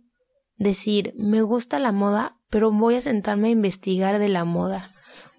decir, 0.57 1.13
me 1.17 1.41
gusta 1.41 1.79
la 1.79 1.91
moda, 1.91 2.37
pero 2.49 2.71
voy 2.71 2.95
a 2.95 3.01
sentarme 3.01 3.49
a 3.49 3.51
investigar 3.51 4.19
de 4.19 4.29
la 4.29 4.45
moda. 4.45 4.91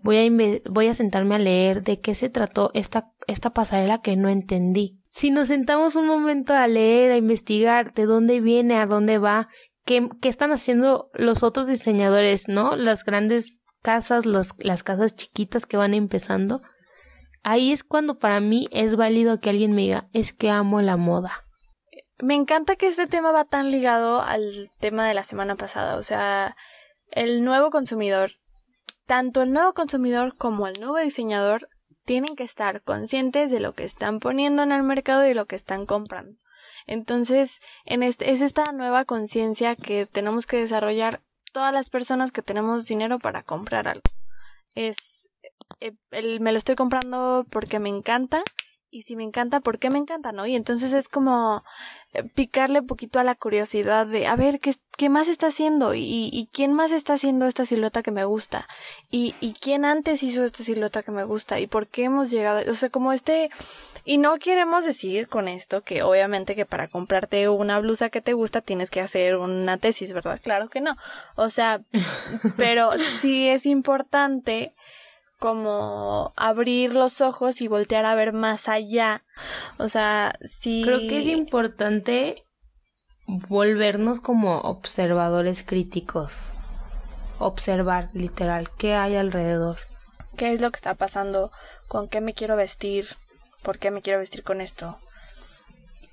Voy 0.02 0.16
a, 0.16 0.60
voy 0.68 0.88
a 0.88 0.94
sentarme 0.94 1.36
a 1.36 1.38
leer 1.38 1.82
de 1.82 2.00
qué 2.00 2.14
se 2.14 2.28
trató 2.28 2.70
esta, 2.74 3.12
esta 3.26 3.50
pasarela 3.50 4.02
que 4.02 4.16
no 4.16 4.28
entendí. 4.28 5.00
Si 5.14 5.30
nos 5.30 5.48
sentamos 5.48 5.94
un 5.94 6.06
momento 6.06 6.54
a 6.54 6.66
leer, 6.66 7.12
a 7.12 7.18
investigar 7.18 7.92
de 7.92 8.06
dónde 8.06 8.40
viene, 8.40 8.78
a 8.78 8.86
dónde 8.86 9.18
va, 9.18 9.50
qué, 9.84 10.08
qué 10.22 10.30
están 10.30 10.52
haciendo 10.52 11.10
los 11.12 11.42
otros 11.42 11.66
diseñadores, 11.66 12.48
¿no? 12.48 12.76
Las 12.76 13.04
grandes 13.04 13.60
casas, 13.82 14.24
las 14.24 14.82
casas 14.82 15.14
chiquitas 15.14 15.66
que 15.66 15.76
van 15.76 15.92
empezando, 15.92 16.62
ahí 17.42 17.72
es 17.72 17.84
cuando 17.84 18.18
para 18.18 18.40
mí 18.40 18.68
es 18.70 18.96
válido 18.96 19.38
que 19.38 19.50
alguien 19.50 19.74
me 19.74 19.82
diga, 19.82 20.08
es 20.14 20.32
que 20.32 20.48
amo 20.48 20.80
la 20.80 20.96
moda. 20.96 21.44
Me 22.18 22.34
encanta 22.34 22.76
que 22.76 22.86
este 22.86 23.06
tema 23.06 23.32
va 23.32 23.44
tan 23.44 23.70
ligado 23.70 24.22
al 24.22 24.70
tema 24.80 25.06
de 25.06 25.12
la 25.14 25.24
semana 25.24 25.56
pasada, 25.56 25.96
o 25.96 26.02
sea, 26.02 26.56
el 27.10 27.44
nuevo 27.44 27.68
consumidor, 27.68 28.32
tanto 29.06 29.42
el 29.42 29.52
nuevo 29.52 29.74
consumidor 29.74 30.36
como 30.36 30.66
el 30.68 30.80
nuevo 30.80 30.96
diseñador 30.96 31.68
tienen 32.04 32.36
que 32.36 32.44
estar 32.44 32.82
conscientes 32.82 33.50
de 33.50 33.60
lo 33.60 33.74
que 33.74 33.84
están 33.84 34.20
poniendo 34.20 34.62
en 34.62 34.72
el 34.72 34.82
mercado 34.82 35.26
y 35.26 35.34
lo 35.34 35.46
que 35.46 35.56
están 35.56 35.86
comprando. 35.86 36.36
Entonces, 36.86 37.60
en 37.84 38.02
este, 38.02 38.32
es 38.32 38.40
esta 38.40 38.64
nueva 38.72 39.04
conciencia 39.04 39.74
que 39.76 40.06
tenemos 40.06 40.46
que 40.46 40.58
desarrollar 40.58 41.22
todas 41.52 41.72
las 41.72 41.90
personas 41.90 42.32
que 42.32 42.42
tenemos 42.42 42.86
dinero 42.86 43.18
para 43.18 43.42
comprar 43.42 43.88
algo. 43.88 44.02
Es, 44.74 45.30
eh, 45.80 45.92
el, 46.10 46.40
me 46.40 46.52
lo 46.52 46.58
estoy 46.58 46.74
comprando 46.74 47.46
porque 47.50 47.78
me 47.78 47.88
encanta 47.88 48.42
y 48.92 49.02
si 49.02 49.16
me 49.16 49.24
encanta, 49.24 49.60
¿por 49.60 49.78
qué 49.78 49.88
me 49.88 49.98
encanta? 49.98 50.32
¿No? 50.32 50.44
Y 50.46 50.54
entonces 50.54 50.92
es 50.92 51.08
como 51.08 51.64
eh, 52.12 52.24
picarle 52.24 52.82
poquito 52.82 53.18
a 53.18 53.24
la 53.24 53.34
curiosidad 53.34 54.06
de, 54.06 54.26
a 54.26 54.36
ver, 54.36 54.60
¿qué, 54.60 54.74
qué 54.98 55.08
más 55.08 55.28
está 55.28 55.46
haciendo? 55.46 55.94
¿Y, 55.94 56.28
¿Y, 56.30 56.50
quién 56.52 56.74
más 56.74 56.92
está 56.92 57.14
haciendo 57.14 57.46
esta 57.46 57.64
silueta 57.64 58.02
que 58.02 58.10
me 58.10 58.26
gusta? 58.26 58.68
¿Y, 59.10 59.34
¿Y 59.40 59.54
quién 59.54 59.86
antes 59.86 60.22
hizo 60.22 60.44
esta 60.44 60.62
silueta 60.62 61.02
que 61.02 61.10
me 61.10 61.24
gusta? 61.24 61.58
¿Y 61.58 61.68
por 61.68 61.86
qué 61.88 62.04
hemos 62.04 62.30
llegado? 62.30 62.70
O 62.70 62.74
sea, 62.74 62.90
como 62.90 63.14
este... 63.14 63.50
Y 64.04 64.18
no 64.18 64.36
queremos 64.36 64.84
decir 64.84 65.26
con 65.26 65.48
esto 65.48 65.80
que 65.80 66.02
obviamente 66.02 66.54
que 66.54 66.66
para 66.66 66.86
comprarte 66.86 67.48
una 67.48 67.78
blusa 67.78 68.10
que 68.10 68.20
te 68.20 68.34
gusta 68.34 68.60
tienes 68.60 68.90
que 68.90 69.00
hacer 69.00 69.36
una 69.36 69.78
tesis, 69.78 70.12
¿verdad? 70.12 70.38
Claro 70.42 70.68
que 70.68 70.82
no. 70.82 70.98
O 71.36 71.48
sea, 71.48 71.80
pero 72.58 72.90
sí 73.20 73.48
es 73.48 73.64
importante 73.64 74.74
como 75.42 76.32
abrir 76.36 76.94
los 76.94 77.20
ojos 77.20 77.62
y 77.62 77.66
voltear 77.66 78.04
a 78.04 78.14
ver 78.14 78.32
más 78.32 78.68
allá. 78.68 79.24
O 79.76 79.88
sea, 79.88 80.38
sí. 80.44 80.82
Creo 80.84 81.00
que 81.00 81.18
es 81.18 81.26
importante 81.26 82.44
volvernos 83.26 84.20
como 84.20 84.60
observadores 84.60 85.64
críticos. 85.64 86.50
Observar, 87.40 88.08
literal, 88.12 88.70
qué 88.78 88.94
hay 88.94 89.16
alrededor. 89.16 89.78
¿Qué 90.36 90.52
es 90.52 90.60
lo 90.60 90.70
que 90.70 90.76
está 90.76 90.94
pasando? 90.94 91.50
¿Con 91.88 92.08
qué 92.08 92.20
me 92.20 92.34
quiero 92.34 92.54
vestir? 92.54 93.08
¿Por 93.64 93.80
qué 93.80 93.90
me 93.90 94.00
quiero 94.00 94.20
vestir 94.20 94.44
con 94.44 94.60
esto? 94.60 94.96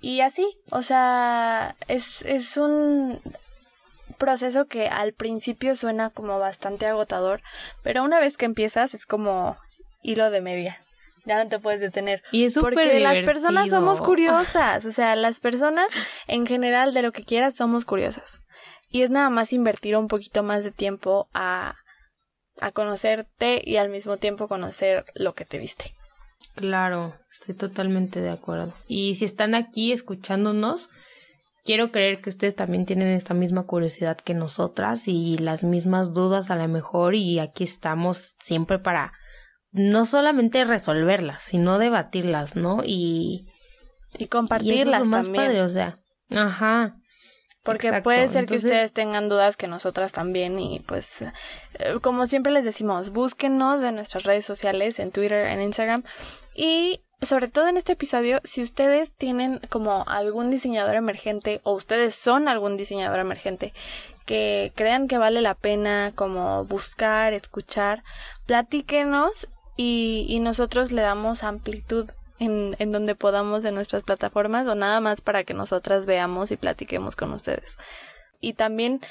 Y 0.02 0.22
así, 0.22 0.58
o 0.72 0.82
sea, 0.82 1.76
es, 1.88 2.24
es 2.24 2.58
un 2.58 3.22
proceso 4.20 4.68
que 4.68 4.88
al 4.88 5.14
principio 5.14 5.76
suena 5.76 6.12
como 6.12 6.38
bastante 6.38 6.86
agotador, 6.86 7.42
pero 7.82 8.04
una 8.04 8.20
vez 8.20 8.38
que 8.38 8.46
empiezas 8.46 8.94
es 8.94 9.08
como 9.08 9.58
hilo 10.04 10.30
de 10.30 10.42
media. 10.42 10.78
Ya 11.26 11.44
no 11.44 11.50
te 11.50 11.60
puedes 11.60 11.82
detener. 11.82 12.22
Y 12.32 12.46
es 12.46 12.56
Porque 12.56 13.00
las 13.00 13.22
personas 13.22 13.70
somos 13.70 14.02
curiosas. 14.02 14.86
O 14.86 14.92
sea, 14.92 15.16
las 15.16 15.40
personas 15.40 15.88
en 16.28 16.46
general 16.48 16.94
de 16.94 17.02
lo 17.02 17.12
que 17.12 17.24
quieras 17.24 17.56
somos 17.56 17.86
curiosas. 17.86 18.42
Y 18.90 19.02
es 19.02 19.10
nada 19.10 19.30
más 19.30 19.54
invertir 19.54 19.96
un 19.98 20.08
poquito 20.08 20.44
más 20.44 20.64
de 20.64 20.72
tiempo 20.72 21.28
a, 21.34 21.76
a 22.60 22.72
conocerte 22.72 23.62
y 23.64 23.78
al 23.78 23.90
mismo 23.90 24.18
tiempo 24.18 24.48
conocer 24.48 25.06
lo 25.14 25.34
que 25.34 25.46
te 25.46 25.60
viste. 25.60 25.94
Claro, 26.56 27.16
estoy 27.30 27.56
totalmente 27.56 28.22
de 28.22 28.32
acuerdo. 28.32 28.74
Y 28.88 29.16
si 29.16 29.26
están 29.26 29.56
aquí 29.56 29.92
escuchándonos, 29.92 30.90
quiero 31.64 31.92
creer 31.92 32.22
que 32.22 32.30
ustedes 32.30 32.56
también 32.56 32.86
tienen 32.86 33.10
esta 33.10 33.34
misma 33.34 33.64
curiosidad 33.64 34.18
que 34.18 34.34
nosotras 34.34 35.08
y 35.08 35.38
las 35.38 35.64
mismas 35.64 36.14
dudas 36.14 36.52
a 36.52 36.56
lo 36.56 36.68
mejor 36.68 37.16
y 37.16 37.40
aquí 37.40 37.64
estamos 37.64 38.36
siempre 38.40 38.80
para 38.80 39.14
no 39.72 40.06
solamente 40.06 40.64
resolverlas, 40.64 41.44
sino 41.44 41.78
debatirlas, 41.78 42.56
¿no? 42.56 42.82
Y 42.84 43.48
y 44.18 44.28
compartirlas 44.28 45.08
más 45.08 45.28
también. 45.28 45.46
padre, 45.46 45.62
o 45.62 45.70
sea, 45.70 46.00
ajá. 46.36 46.96
Porque 47.64 48.02
puede 48.02 48.28
ser 48.30 48.46
que 48.46 48.56
ustedes 48.56 48.94
tengan 48.94 49.30
dudas 49.30 49.58
que 49.58 49.68
nosotras 49.68 50.12
también 50.12 50.60
y 50.60 50.80
pues 50.80 51.22
eh, 51.22 51.32
como 52.02 52.26
siempre 52.26 52.52
les 52.52 52.66
decimos, 52.66 53.12
búsquenos 53.12 53.84
en 53.84 53.96
nuestras 53.96 54.24
redes 54.24 54.46
sociales, 54.46 54.98
en 55.00 55.12
Twitter, 55.12 55.46
en 55.46 55.62
Instagram 55.62 56.04
y 56.56 57.02
sobre 57.22 57.48
todo 57.48 57.68
en 57.68 57.78
este 57.78 57.94
episodio, 57.94 58.40
si 58.44 58.62
ustedes 58.62 59.14
tienen 59.14 59.60
como 59.70 60.06
algún 60.08 60.52
diseñador 60.52 60.96
emergente 60.96 61.60
o 61.64 61.74
ustedes 61.74 62.16
son 62.16 62.48
algún 62.48 62.78
diseñador 62.78 63.20
emergente 63.20 63.74
que 64.26 64.72
crean 64.76 65.08
que 65.08 65.18
vale 65.18 65.42
la 65.42 65.56
pena 65.56 66.12
como 66.16 66.64
buscar, 66.66 67.34
escuchar, 67.34 68.04
platíquenos 68.46 69.50
y, 69.76 70.40
nosotros 70.42 70.92
le 70.92 71.02
damos 71.02 71.44
amplitud 71.44 72.10
en, 72.38 72.76
en 72.80 72.92
donde 72.92 73.16
podamos 73.16 73.64
de 73.64 73.72
nuestras 73.72 74.04
plataformas 74.04 74.68
o 74.68 74.76
nada 74.76 75.00
más 75.00 75.22
para 75.22 75.44
que 75.44 75.54
nosotras 75.54 76.06
veamos 76.06 76.52
y 76.52 76.58
platiquemos 76.58 77.16
con 77.16 77.34
ustedes. 77.34 77.78
Y 78.40 78.54
también 78.54 79.02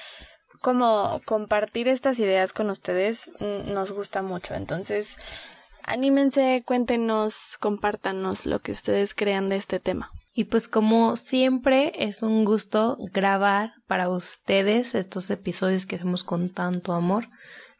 como 0.60 1.20
compartir 1.24 1.88
estas 1.88 2.18
ideas 2.18 2.52
con 2.52 2.70
ustedes 2.70 3.30
mm, 3.40 3.72
nos 3.72 3.92
gusta 3.92 4.22
mucho. 4.22 4.54
Entonces, 4.54 5.16
anímense, 5.88 6.62
cuéntenos, 6.64 7.56
compártanos 7.58 8.46
lo 8.46 8.60
que 8.60 8.72
ustedes 8.72 9.14
crean 9.14 9.48
de 9.48 9.56
este 9.56 9.80
tema. 9.80 10.10
Y 10.32 10.44
pues 10.44 10.68
como 10.68 11.16
siempre 11.16 11.92
es 11.96 12.22
un 12.22 12.44
gusto 12.44 12.96
grabar 13.12 13.72
para 13.88 14.08
ustedes 14.08 14.94
estos 14.94 15.30
episodios 15.30 15.86
que 15.86 15.96
hacemos 15.96 16.22
con 16.22 16.50
tanto 16.50 16.92
amor. 16.92 17.28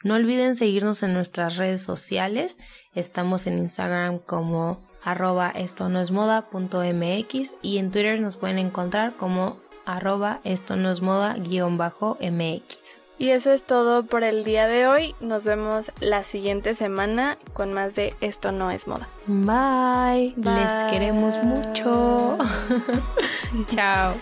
No 0.03 0.15
olviden 0.15 0.57
seguirnos 0.57 1.03
en 1.03 1.15
nuestras 1.15 1.57
redes 1.57 1.83
sociales. 1.83 2.59
Estamos 2.95 3.47
en 3.47 3.59
Instagram 3.59 4.19
como 4.19 4.81
arroba 5.05 5.51
esto 5.51 5.89
no 5.89 6.01
es 6.01 6.11
moda 6.11 6.51
punto 6.51 6.83
mx 6.83 7.55
y 7.63 7.79
en 7.79 7.91
Twitter 7.91 8.21
nos 8.21 8.37
pueden 8.37 8.59
encontrar 8.59 9.17
como 9.17 9.61
arroba 9.87 10.41
esto 10.45 10.77
no 10.77 10.91
es 10.91 11.01
moda 11.01 11.35
guion 11.35 11.79
bajo 11.79 12.19
mx. 12.21 13.08
Y 13.19 13.31
eso 13.31 13.53
es 13.53 13.65
todo 13.65 14.05
por 14.05 14.23
el 14.23 14.45
día 14.45 14.69
de 14.69 14.87
hoy. 14.87 15.15
Nos 15.21 15.45
vemos 15.45 15.93
la 16.01 16.23
siguiente 16.23 16.75
semana 16.75 17.37
con 17.53 17.73
más 17.73 17.97
de 17.97 18.15
Esto 18.21 18.53
no 18.53 18.71
es 18.71 18.87
moda. 18.87 19.09
Bye. 19.27 20.35
Les 20.37 20.73
queremos 20.91 21.35
mucho. 21.43 22.39
Chao. 23.69 24.15